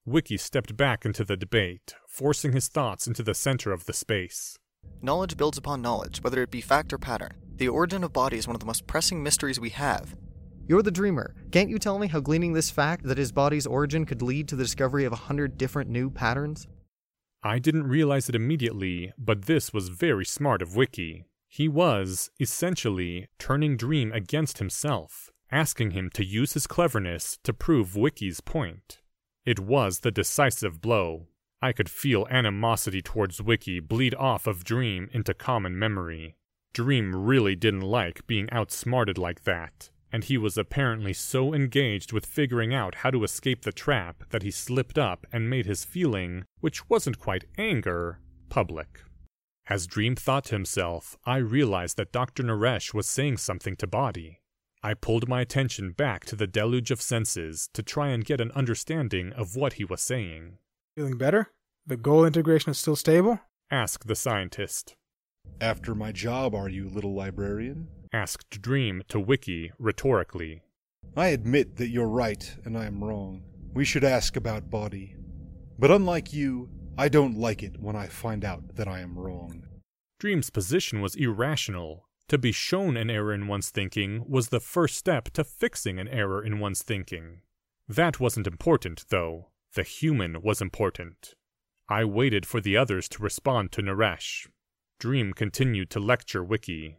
Wiki 0.09 0.37
stepped 0.37 0.77
back 0.77 1.03
into 1.03 1.25
the 1.25 1.35
debate, 1.35 1.93
forcing 2.07 2.53
his 2.53 2.69
thoughts 2.69 3.07
into 3.07 3.21
the 3.21 3.33
center 3.33 3.73
of 3.73 3.87
the 3.87 3.91
space. 3.91 4.57
Knowledge 5.01 5.35
builds 5.35 5.57
upon 5.57 5.81
knowledge, 5.81 6.23
whether 6.23 6.41
it 6.41 6.49
be 6.49 6.61
fact 6.61 6.93
or 6.93 6.97
pattern. 6.97 7.31
The 7.57 7.67
origin 7.67 8.05
of 8.05 8.13
body 8.13 8.37
is 8.37 8.47
one 8.47 8.55
of 8.55 8.61
the 8.61 8.65
most 8.65 8.87
pressing 8.87 9.21
mysteries 9.21 9.59
we 9.59 9.71
have. 9.71 10.15
You're 10.65 10.81
the 10.81 10.91
dreamer. 10.91 11.35
Can't 11.51 11.69
you 11.69 11.77
tell 11.77 11.99
me 11.99 12.07
how 12.07 12.21
gleaning 12.21 12.53
this 12.53 12.71
fact 12.71 13.03
that 13.03 13.17
his 13.17 13.33
body's 13.33 13.67
origin 13.67 14.05
could 14.05 14.21
lead 14.21 14.47
to 14.47 14.55
the 14.55 14.63
discovery 14.63 15.03
of 15.03 15.11
a 15.11 15.17
hundred 15.27 15.57
different 15.57 15.89
new 15.89 16.09
patterns? 16.09 16.67
I 17.43 17.59
didn't 17.59 17.89
realize 17.89 18.29
it 18.29 18.35
immediately, 18.35 19.11
but 19.17 19.41
this 19.41 19.73
was 19.73 19.89
very 19.89 20.23
smart 20.23 20.61
of 20.61 20.73
Wiki. 20.73 21.25
He 21.49 21.67
was, 21.67 22.29
essentially, 22.39 23.27
turning 23.39 23.75
Dream 23.75 24.13
against 24.13 24.59
himself, 24.59 25.31
asking 25.51 25.91
him 25.91 26.09
to 26.13 26.23
use 26.23 26.53
his 26.53 26.65
cleverness 26.65 27.39
to 27.43 27.51
prove 27.51 27.97
Wiki's 27.97 28.39
point. 28.39 28.99
It 29.47 29.61
was 29.61 29.99
the 30.01 30.11
decisive 30.11 30.81
blow. 30.81 31.27
I 31.61 31.71
could 31.71 31.87
feel 31.87 32.27
animosity 32.29 33.01
towards 33.01 33.41
Wiki 33.41 33.79
bleed 33.79 34.13
off 34.15 34.45
of 34.45 34.65
Dream 34.65 35.09
into 35.13 35.33
common 35.33 35.79
memory. 35.79 36.35
Dream 36.73 37.15
really 37.15 37.55
didn't 37.55 37.79
like 37.79 38.27
being 38.27 38.49
outsmarted 38.51 39.17
like 39.17 39.45
that, 39.45 39.89
and 40.11 40.25
he 40.25 40.37
was 40.37 40.57
apparently 40.57 41.13
so 41.13 41.53
engaged 41.53 42.11
with 42.11 42.25
figuring 42.25 42.73
out 42.73 42.95
how 42.95 43.09
to 43.09 43.23
escape 43.23 43.61
the 43.61 43.71
trap 43.71 44.25
that 44.31 44.43
he 44.43 44.51
slipped 44.51 44.97
up 44.97 45.25
and 45.31 45.49
made 45.49 45.65
his 45.65 45.85
feeling, 45.85 46.43
which 46.59 46.89
wasn't 46.89 47.17
quite 47.17 47.45
anger, 47.57 48.19
public. 48.49 48.99
As 49.69 49.87
Dream 49.87 50.17
thought 50.17 50.43
to 50.47 50.55
himself, 50.55 51.15
I 51.23 51.37
realized 51.37 51.95
that 51.95 52.11
Dr. 52.11 52.43
Naresh 52.43 52.93
was 52.93 53.07
saying 53.07 53.37
something 53.37 53.77
to 53.77 53.87
Body. 53.87 54.41
I 54.87 54.93
pulled 54.93 55.27
my 55.27 55.41
attention 55.41 55.91
back 55.91 56.23
to 56.27 56.35
the 56.37 56.47
deluge 56.47 56.91
of 56.91 57.01
senses 57.01 57.69
to 57.73 57.83
try 57.83 58.07
and 58.07 58.23
get 58.23 58.39
an 58.39 58.53
understanding 58.55 59.33
of 59.33 59.53
what 59.53 59.73
he 59.73 59.83
was 59.83 59.99
saying. 59.99 60.59
Feeling 60.95 61.17
better? 61.17 61.49
The 61.85 61.97
goal 61.97 62.23
integration 62.23 62.71
is 62.71 62.79
still 62.79 62.95
stable? 62.95 63.41
asked 63.69 64.07
the 64.07 64.15
scientist. 64.15 64.95
After 65.59 65.93
my 65.93 66.13
job, 66.13 66.55
are 66.55 66.69
you, 66.69 66.87
little 66.87 67.13
librarian? 67.13 67.89
asked 68.13 68.61
Dream 68.61 69.03
to 69.09 69.19
Wiki 69.19 69.73
rhetorically. 69.77 70.61
I 71.17 71.27
admit 71.27 71.75
that 71.75 71.89
you're 71.89 72.07
right 72.07 72.55
and 72.63 72.77
I 72.77 72.85
am 72.85 73.03
wrong. 73.03 73.43
We 73.73 73.83
should 73.83 74.05
ask 74.05 74.37
about 74.37 74.69
body. 74.69 75.17
But 75.77 75.91
unlike 75.91 76.31
you, 76.31 76.69
I 76.97 77.09
don't 77.09 77.37
like 77.37 77.61
it 77.61 77.77
when 77.81 77.97
I 77.97 78.07
find 78.07 78.45
out 78.45 78.77
that 78.77 78.87
I 78.87 79.01
am 79.01 79.19
wrong. 79.19 79.65
Dream's 80.17 80.49
position 80.49 81.01
was 81.01 81.13
irrational. 81.15 82.06
To 82.29 82.37
be 82.37 82.51
shown 82.51 82.97
an 82.97 83.09
error 83.09 83.33
in 83.33 83.47
one's 83.47 83.69
thinking 83.69 84.25
was 84.27 84.49
the 84.49 84.59
first 84.59 84.95
step 84.95 85.29
to 85.31 85.45
fixing 85.45 85.97
an 85.97 86.09
error 86.09 86.43
in 86.43 86.59
one's 86.59 86.83
thinking. 86.83 87.41
That 87.87 88.19
wasn't 88.19 88.47
important, 88.47 89.05
though. 89.07 89.47
The 89.73 89.83
human 89.83 90.41
was 90.41 90.61
important. 90.61 91.35
I 91.87 92.03
waited 92.03 92.45
for 92.45 92.59
the 92.59 92.75
others 92.75 93.07
to 93.09 93.23
respond 93.23 93.71
to 93.73 93.81
Naresh. 93.81 94.47
Dream 94.99 95.31
continued 95.31 95.89
to 95.91 96.01
lecture 96.01 96.43
Wiki. 96.43 96.97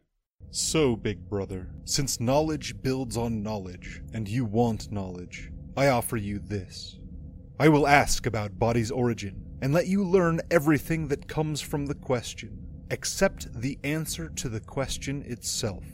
So, 0.50 0.96
big 0.96 1.28
brother, 1.28 1.72
since 1.84 2.20
knowledge 2.20 2.80
builds 2.80 3.18
on 3.18 3.42
knowledge, 3.42 4.00
and 4.14 4.26
you 4.26 4.46
want 4.46 4.90
knowledge, 4.90 5.50
I 5.76 5.88
offer 5.88 6.16
you 6.16 6.38
this. 6.38 6.98
I 7.60 7.68
will 7.68 7.86
ask 7.86 8.24
about 8.24 8.58
body's 8.58 8.90
origin, 8.90 9.44
and 9.60 9.74
let 9.74 9.88
you 9.88 10.04
learn 10.04 10.40
everything 10.50 11.08
that 11.08 11.28
comes 11.28 11.60
from 11.60 11.84
the 11.84 11.94
question, 11.94 12.67
except 12.90 13.60
the 13.60 13.78
answer 13.84 14.28
to 14.30 14.48
the 14.48 14.60
question 14.60 15.22
itself. 15.26 15.84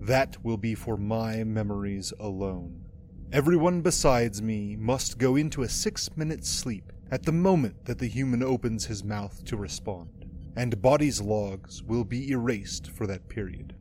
That 0.00 0.42
will 0.44 0.56
be 0.56 0.74
for 0.74 0.96
my 0.96 1.44
memories 1.44 2.12
alone. 2.20 2.84
Everyone 3.32 3.82
besides 3.82 4.40
me 4.40 4.76
must 4.76 5.18
go 5.18 5.36
into 5.36 5.62
a 5.62 5.68
six 5.68 6.08
minute 6.16 6.46
sleep 6.46 6.92
at 7.10 7.24
the 7.24 7.32
moment 7.32 7.84
that 7.84 7.98
the 7.98 8.06
human 8.06 8.42
opens 8.42 8.86
his 8.86 9.04
mouth 9.04 9.44
to 9.44 9.56
respond, 9.56 10.26
and 10.56 10.80
body's 10.80 11.20
logs 11.20 11.82
will 11.82 12.04
be 12.04 12.30
erased 12.30 12.90
for 12.90 13.06
that 13.06 13.28
period. 13.28 13.74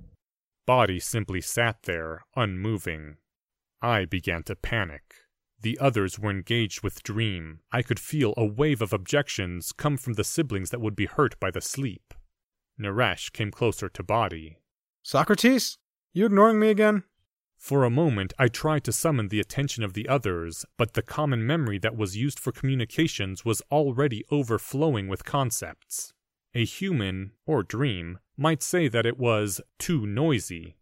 Body 0.65 0.99
simply 0.99 1.39
sat 1.39 1.84
there, 1.84 2.25
unmoving. 2.36 3.17
I 3.82 4.06
began 4.06 4.43
to 4.43 4.56
panic. 4.56 5.13
The 5.62 5.80
others 5.80 6.19
were 6.19 6.30
engaged 6.30 6.84
with 6.84 7.03
Dream. 7.03 7.60
I 7.71 7.82
could 7.82 7.99
feel 7.99 8.34
a 8.36 8.45
wave 8.45 8.82
of 8.82 8.93
objections 8.93 9.71
come 9.71 9.97
from 9.97 10.13
the 10.13 10.23
siblings 10.23 10.69
that 10.71 10.82
would 10.82 10.95
be 10.95 11.06
hurt 11.06 11.39
by 11.39 11.51
the 11.51 11.62
sleep. 11.62 12.13
Naresh 12.80 13.32
came 13.32 13.52
closer 13.52 13.90
to 13.90 14.04
Body. 14.04 14.58
Socrates? 15.04 15.78
You 16.13 16.26
ignoring 16.26 16.60
me 16.60 16.70
again? 16.70 17.04
For 17.58 17.84
a 17.84 17.90
moment, 17.90 18.34
I 18.38 18.48
tried 18.48 18.84
to 18.84 18.92
summon 18.92 19.30
the 19.30 19.40
attention 19.40 19.84
of 19.84 19.94
the 19.94 20.08
others, 20.08 20.66
but 20.78 20.94
the 20.94 21.02
common 21.02 21.46
memory 21.46 21.80
that 21.80 21.98
was 21.98 22.16
used 22.16 22.40
for 22.40 22.52
communications 22.52 23.44
was 23.44 23.62
already 23.72 24.24
overflowing 24.30 25.08
with 25.08 25.26
concepts. 25.26 26.13
A 26.54 26.63
human, 26.63 27.32
or 27.46 27.63
dream, 27.63 28.20
might 28.38 28.62
say 28.62 28.88
that 28.88 29.06
it 29.06 29.18
was 29.18 29.60
too 29.80 30.06
noisy. 30.06 30.78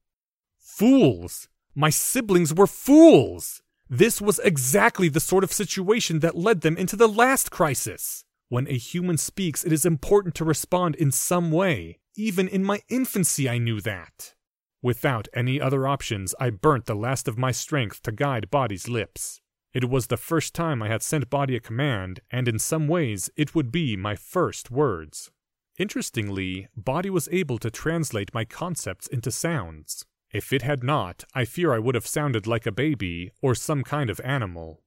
Fools! 0.59 1.47
My 1.73 1.89
siblings 1.89 2.53
were 2.53 2.67
fools! 2.67 3.61
This 3.89 4.21
was 4.21 4.39
exactly 4.39 5.09
the 5.09 5.19
sort 5.19 5.43
of 5.43 5.53
situation 5.53 6.19
that 6.19 6.35
led 6.35 6.61
them 6.61 6.75
into 6.75 6.95
the 6.95 7.07
last 7.07 7.51
crisis. 7.51 8.24
When 8.49 8.67
a 8.67 8.77
human 8.77 9.17
speaks, 9.17 9.63
it 9.63 9.71
is 9.71 9.85
important 9.85 10.35
to 10.35 10.45
respond 10.45 10.95
in 10.95 11.11
some 11.11 11.51
way. 11.51 11.99
Even 12.15 12.47
in 12.47 12.63
my 12.63 12.81
infancy, 12.89 13.49
I 13.49 13.57
knew 13.57 13.81
that. 13.81 14.35
Without 14.81 15.27
any 15.33 15.59
other 15.59 15.87
options, 15.87 16.35
I 16.39 16.51
burnt 16.51 16.85
the 16.85 16.95
last 16.95 17.27
of 17.27 17.39
my 17.39 17.51
strength 17.51 18.03
to 18.03 18.11
guide 18.11 18.51
Body's 18.51 18.87
lips. 18.87 19.41
It 19.73 19.89
was 19.89 20.07
the 20.07 20.15
first 20.15 20.53
time 20.53 20.81
I 20.81 20.87
had 20.87 21.01
sent 21.01 21.29
Body 21.29 21.55
a 21.55 21.59
command, 21.59 22.21
and 22.29 22.47
in 22.47 22.59
some 22.59 22.87
ways, 22.87 23.29
it 23.35 23.55
would 23.55 23.71
be 23.71 23.97
my 23.97 24.15
first 24.15 24.69
words. 24.69 25.31
Interestingly, 25.77 26.67
Body 26.77 27.09
was 27.09 27.27
able 27.31 27.57
to 27.57 27.69
translate 27.69 28.33
my 28.33 28.45
concepts 28.45 29.07
into 29.07 29.31
sounds. 29.31 30.05
If 30.31 30.53
it 30.53 30.61
had 30.61 30.83
not, 30.83 31.25
I 31.33 31.45
fear 31.45 31.73
I 31.73 31.79
would 31.79 31.95
have 31.95 32.07
sounded 32.07 32.47
like 32.47 32.65
a 32.65 32.71
baby 32.71 33.31
or 33.41 33.55
some 33.55 33.83
kind 33.83 34.09
of 34.09 34.21
animal. 34.23 34.83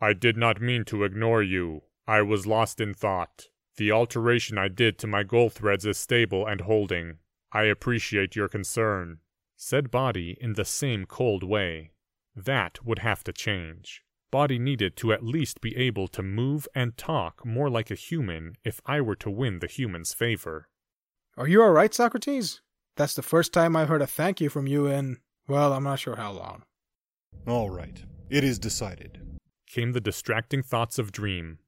I 0.00 0.14
did 0.14 0.36
not 0.36 0.60
mean 0.60 0.84
to 0.86 1.04
ignore 1.04 1.42
you. 1.42 1.82
I 2.06 2.22
was 2.22 2.46
lost 2.46 2.80
in 2.80 2.94
thought. 2.94 3.48
The 3.76 3.90
alteration 3.90 4.58
I 4.58 4.68
did 4.68 4.98
to 4.98 5.06
my 5.06 5.22
goal 5.22 5.48
threads 5.48 5.86
is 5.86 5.98
stable 5.98 6.46
and 6.46 6.60
holding. 6.60 7.18
I 7.52 7.64
appreciate 7.64 8.36
your 8.36 8.48
concern, 8.48 9.18
said 9.56 9.90
Body 9.90 10.36
in 10.40 10.52
the 10.52 10.64
same 10.64 11.06
cold 11.06 11.42
way. 11.42 11.92
That 12.36 12.84
would 12.84 13.00
have 13.00 13.24
to 13.24 13.32
change. 13.32 14.02
Body 14.30 14.58
needed 14.58 14.96
to 14.96 15.12
at 15.12 15.24
least 15.24 15.60
be 15.60 15.76
able 15.76 16.08
to 16.08 16.22
move 16.22 16.66
and 16.74 16.96
talk 16.96 17.46
more 17.46 17.70
like 17.70 17.90
a 17.90 17.94
human 17.94 18.56
if 18.64 18.80
I 18.84 19.00
were 19.00 19.16
to 19.16 19.30
win 19.30 19.60
the 19.60 19.68
human's 19.68 20.12
favor. 20.12 20.68
Are 21.36 21.48
you 21.48 21.62
alright, 21.62 21.94
Socrates? 21.94 22.60
That's 22.96 23.14
the 23.14 23.22
first 23.22 23.52
time 23.52 23.76
I've 23.76 23.88
heard 23.88 24.02
a 24.02 24.06
thank 24.06 24.40
you 24.40 24.48
from 24.48 24.66
you 24.66 24.86
in, 24.86 25.18
well, 25.48 25.72
I'm 25.72 25.84
not 25.84 26.00
sure 26.00 26.16
how 26.16 26.32
long. 26.32 26.64
All 27.46 27.70
right. 27.70 28.04
It 28.30 28.44
is 28.44 28.58
decided. 28.58 29.20
Came 29.68 29.92
the 29.92 30.00
distracting 30.00 30.62
thoughts 30.62 30.98
of 30.98 31.12
Dream. 31.12 31.58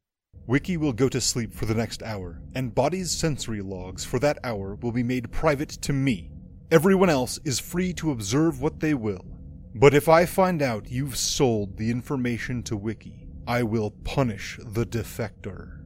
Wiki 0.47 0.77
will 0.77 0.93
go 0.93 1.09
to 1.09 1.21
sleep 1.21 1.53
for 1.53 1.67
the 1.67 1.75
next 1.75 2.03
hour, 2.03 2.41
and 2.55 2.75
Body's 2.75 3.11
sensory 3.11 3.61
logs 3.63 4.05
for 4.05 4.19
that 4.21 4.39
hour 4.45 4.77
will 4.77 4.93
be 4.93 5.03
made 5.03 5.33
private 5.33 5.71
to 5.71 5.93
me. 5.93 6.31
Everyone 6.71 7.11
else 7.11 7.39
is 7.45 7.59
free 7.59 7.93
to 7.95 8.11
observe 8.11 8.61
what 8.61 8.81
they 8.81 8.95
will. 8.95 9.25
But 9.75 9.95
if 9.95 10.09
I 10.09 10.25
find 10.25 10.63
out 10.63 10.91
you've 10.91 11.17
sold 11.17 11.77
the 11.77 11.91
information 11.91 12.63
to 12.65 12.77
Wiki, 12.77 13.27
I 13.47 13.63
will 13.63 13.91
punish 14.05 14.59
the 14.65 14.87
defector. 14.87 15.85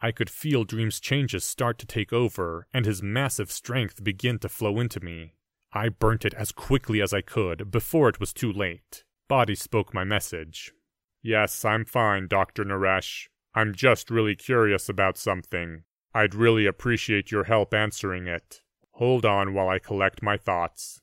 I 0.00 0.12
could 0.12 0.28
feel 0.28 0.64
Dream's 0.64 1.00
changes 1.00 1.44
start 1.44 1.78
to 1.78 1.86
take 1.86 2.12
over, 2.12 2.66
and 2.74 2.84
his 2.84 3.02
massive 3.02 3.50
strength 3.50 4.04
begin 4.04 4.38
to 4.40 4.48
flow 4.48 4.78
into 4.78 5.00
me. 5.00 5.34
I 5.72 5.88
burnt 5.88 6.24
it 6.24 6.34
as 6.34 6.52
quickly 6.52 7.00
as 7.00 7.14
I 7.14 7.22
could 7.22 7.70
before 7.70 8.08
it 8.08 8.20
was 8.20 8.32
too 8.32 8.52
late. 8.52 9.02
Body 9.28 9.54
spoke 9.54 9.94
my 9.94 10.04
message. 10.04 10.72
Yes, 11.22 11.64
I'm 11.64 11.86
fine, 11.86 12.28
Dr. 12.28 12.64
Naresh. 12.64 13.28
I'm 13.54 13.74
just 13.74 14.10
really 14.10 14.34
curious 14.34 14.88
about 14.88 15.16
something. 15.16 15.84
I'd 16.12 16.34
really 16.34 16.66
appreciate 16.66 17.30
your 17.30 17.44
help 17.44 17.72
answering 17.72 18.26
it. 18.26 18.62
Hold 18.92 19.24
on 19.24 19.54
while 19.54 19.68
I 19.68 19.78
collect 19.78 20.22
my 20.22 20.36
thoughts. 20.36 21.00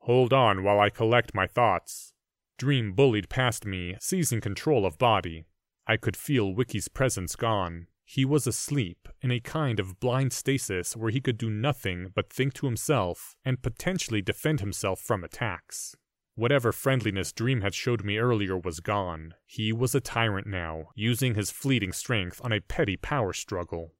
Hold 0.00 0.32
on 0.32 0.62
while 0.62 0.80
I 0.80 0.90
collect 0.90 1.34
my 1.34 1.46
thoughts. 1.46 2.12
Dream 2.58 2.92
bullied 2.92 3.28
past 3.28 3.66
me, 3.66 3.96
seizing 4.00 4.40
control 4.40 4.86
of 4.86 4.98
Body. 4.98 5.46
I 5.86 5.96
could 5.96 6.16
feel 6.16 6.54
Wiki's 6.54 6.88
presence 6.88 7.36
gone. 7.36 7.86
He 8.04 8.24
was 8.24 8.46
asleep, 8.46 9.08
in 9.22 9.30
a 9.30 9.40
kind 9.40 9.80
of 9.80 9.98
blind 9.98 10.32
stasis 10.32 10.94
where 10.94 11.10
he 11.10 11.20
could 11.20 11.38
do 11.38 11.50
nothing 11.50 12.12
but 12.14 12.30
think 12.30 12.52
to 12.54 12.66
himself 12.66 13.34
and 13.44 13.62
potentially 13.62 14.22
defend 14.22 14.60
himself 14.60 15.00
from 15.00 15.24
attacks. 15.24 15.96
Whatever 16.36 16.72
friendliness 16.72 17.32
Dream 17.32 17.60
had 17.60 17.74
showed 17.74 18.04
me 18.04 18.18
earlier 18.18 18.58
was 18.58 18.80
gone. 18.80 19.34
He 19.46 19.72
was 19.72 19.94
a 19.94 20.00
tyrant 20.00 20.48
now, 20.48 20.88
using 20.96 21.34
his 21.34 21.52
fleeting 21.52 21.92
strength 21.92 22.40
on 22.42 22.52
a 22.52 22.60
petty 22.60 22.96
power 22.96 23.32
struggle. 23.32 23.92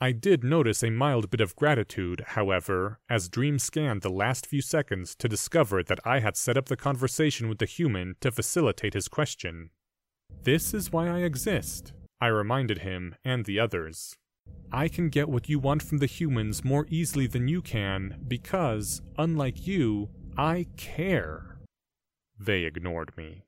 I 0.00 0.12
did 0.12 0.42
notice 0.42 0.82
a 0.82 0.90
mild 0.90 1.30
bit 1.30 1.40
of 1.40 1.56
gratitude, 1.56 2.22
however, 2.26 2.98
as 3.08 3.28
Dream 3.28 3.58
scanned 3.58 4.02
the 4.02 4.10
last 4.10 4.46
few 4.46 4.60
seconds 4.60 5.14
to 5.14 5.28
discover 5.28 5.82
that 5.84 6.00
I 6.04 6.18
had 6.18 6.36
set 6.36 6.56
up 6.56 6.66
the 6.66 6.76
conversation 6.76 7.48
with 7.48 7.58
the 7.58 7.66
human 7.66 8.16
to 8.20 8.32
facilitate 8.32 8.94
his 8.94 9.08
question. 9.08 9.70
This 10.42 10.74
is 10.74 10.92
why 10.92 11.08
I 11.08 11.20
exist. 11.20 11.92
I 12.20 12.26
reminded 12.26 12.78
him 12.78 13.14
and 13.24 13.44
the 13.44 13.60
others. 13.60 14.16
I 14.72 14.88
can 14.88 15.08
get 15.08 15.28
what 15.28 15.48
you 15.48 15.58
want 15.60 15.82
from 15.82 15.98
the 15.98 16.06
humans 16.06 16.64
more 16.64 16.86
easily 16.90 17.26
than 17.26 17.48
you 17.48 17.62
can 17.62 18.24
because, 18.26 19.00
unlike 19.16 19.66
you, 19.66 20.10
I 20.36 20.66
care. 20.76 21.55
They 22.38 22.64
ignored 22.64 23.16
me. 23.16 23.44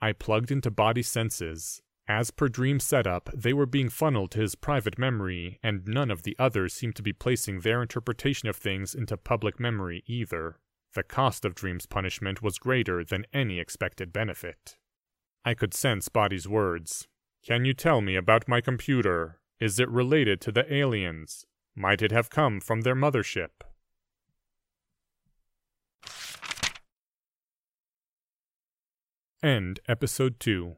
I 0.00 0.12
plugged 0.12 0.50
into 0.50 0.70
body 0.70 1.02
senses. 1.02 1.82
As 2.06 2.30
per 2.30 2.48
Dream 2.48 2.80
setup, 2.80 3.30
they 3.34 3.54
were 3.54 3.66
being 3.66 3.88
funneled 3.88 4.30
to 4.32 4.40
his 4.40 4.54
private 4.54 4.98
memory, 4.98 5.58
and 5.62 5.88
none 5.88 6.10
of 6.10 6.22
the 6.22 6.36
others 6.38 6.74
seemed 6.74 6.96
to 6.96 7.02
be 7.02 7.14
placing 7.14 7.60
their 7.60 7.80
interpretation 7.80 8.48
of 8.48 8.56
things 8.56 8.94
into 8.94 9.16
public 9.16 9.58
memory 9.58 10.04
either. 10.06 10.58
The 10.92 11.02
cost 11.02 11.44
of 11.44 11.54
Dream's 11.54 11.86
punishment 11.86 12.42
was 12.42 12.58
greater 12.58 13.02
than 13.02 13.26
any 13.32 13.58
expected 13.58 14.12
benefit. 14.12 14.76
I 15.44 15.54
could 15.54 15.74
sense 15.74 16.08
Body's 16.08 16.46
words. 16.46 17.08
Can 17.44 17.64
you 17.64 17.74
tell 17.74 18.00
me 18.00 18.16
about 18.16 18.48
my 18.48 18.60
computer? 18.60 19.40
Is 19.58 19.80
it 19.80 19.88
related 19.88 20.40
to 20.42 20.52
the 20.52 20.72
aliens? 20.72 21.46
Might 21.74 22.02
it 22.02 22.12
have 22.12 22.30
come 22.30 22.60
from 22.60 22.82
their 22.82 22.94
mothership? 22.94 23.64
End 29.44 29.78
episode 29.86 30.40
2. 30.40 30.76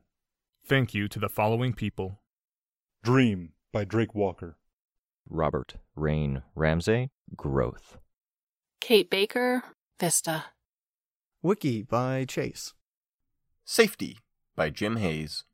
Thank 0.66 0.92
you 0.92 1.06
to 1.06 1.20
the 1.20 1.28
following 1.28 1.72
people 1.72 2.18
Dream 3.04 3.52
by 3.72 3.84
Drake 3.84 4.12
Walker. 4.12 4.58
Robert 5.30 5.76
Rain 5.94 6.42
Ramsey, 6.56 7.10
Growth. 7.36 7.98
Kate 8.80 9.08
Baker, 9.08 9.62
Vista. 10.00 10.46
Wiki 11.42 11.82
by 11.82 12.24
Chase. 12.24 12.74
Safety 13.64 14.18
by 14.56 14.70
Jim 14.70 14.96
Hayes. 14.96 15.44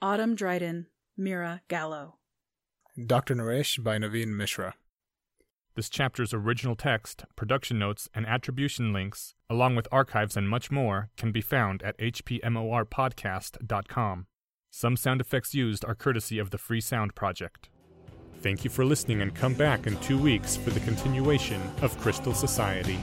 Autumn 0.00 0.36
Dryden, 0.36 0.86
Mira 1.16 1.62
Gallo. 1.66 2.18
Dr. 3.04 3.34
Naresh 3.34 3.82
by 3.82 3.98
Naveen 3.98 4.28
Mishra. 4.28 4.76
This 5.78 5.88
chapter's 5.88 6.34
original 6.34 6.74
text, 6.74 7.24
production 7.36 7.78
notes, 7.78 8.08
and 8.12 8.26
attribution 8.26 8.92
links, 8.92 9.36
along 9.48 9.76
with 9.76 9.86
archives 9.92 10.36
and 10.36 10.48
much 10.48 10.72
more, 10.72 11.10
can 11.16 11.30
be 11.30 11.40
found 11.40 11.84
at 11.84 11.96
hpmorpodcast.com. 11.98 14.26
Some 14.72 14.96
sound 14.96 15.20
effects 15.20 15.54
used 15.54 15.84
are 15.84 15.94
courtesy 15.94 16.40
of 16.40 16.50
the 16.50 16.58
Free 16.58 16.80
Sound 16.80 17.14
Project. 17.14 17.68
Thank 18.42 18.64
you 18.64 18.70
for 18.70 18.84
listening 18.84 19.22
and 19.22 19.32
come 19.32 19.54
back 19.54 19.86
in 19.86 19.96
two 19.98 20.18
weeks 20.18 20.56
for 20.56 20.70
the 20.70 20.80
continuation 20.80 21.62
of 21.80 21.96
Crystal 22.00 22.34
Society. 22.34 22.98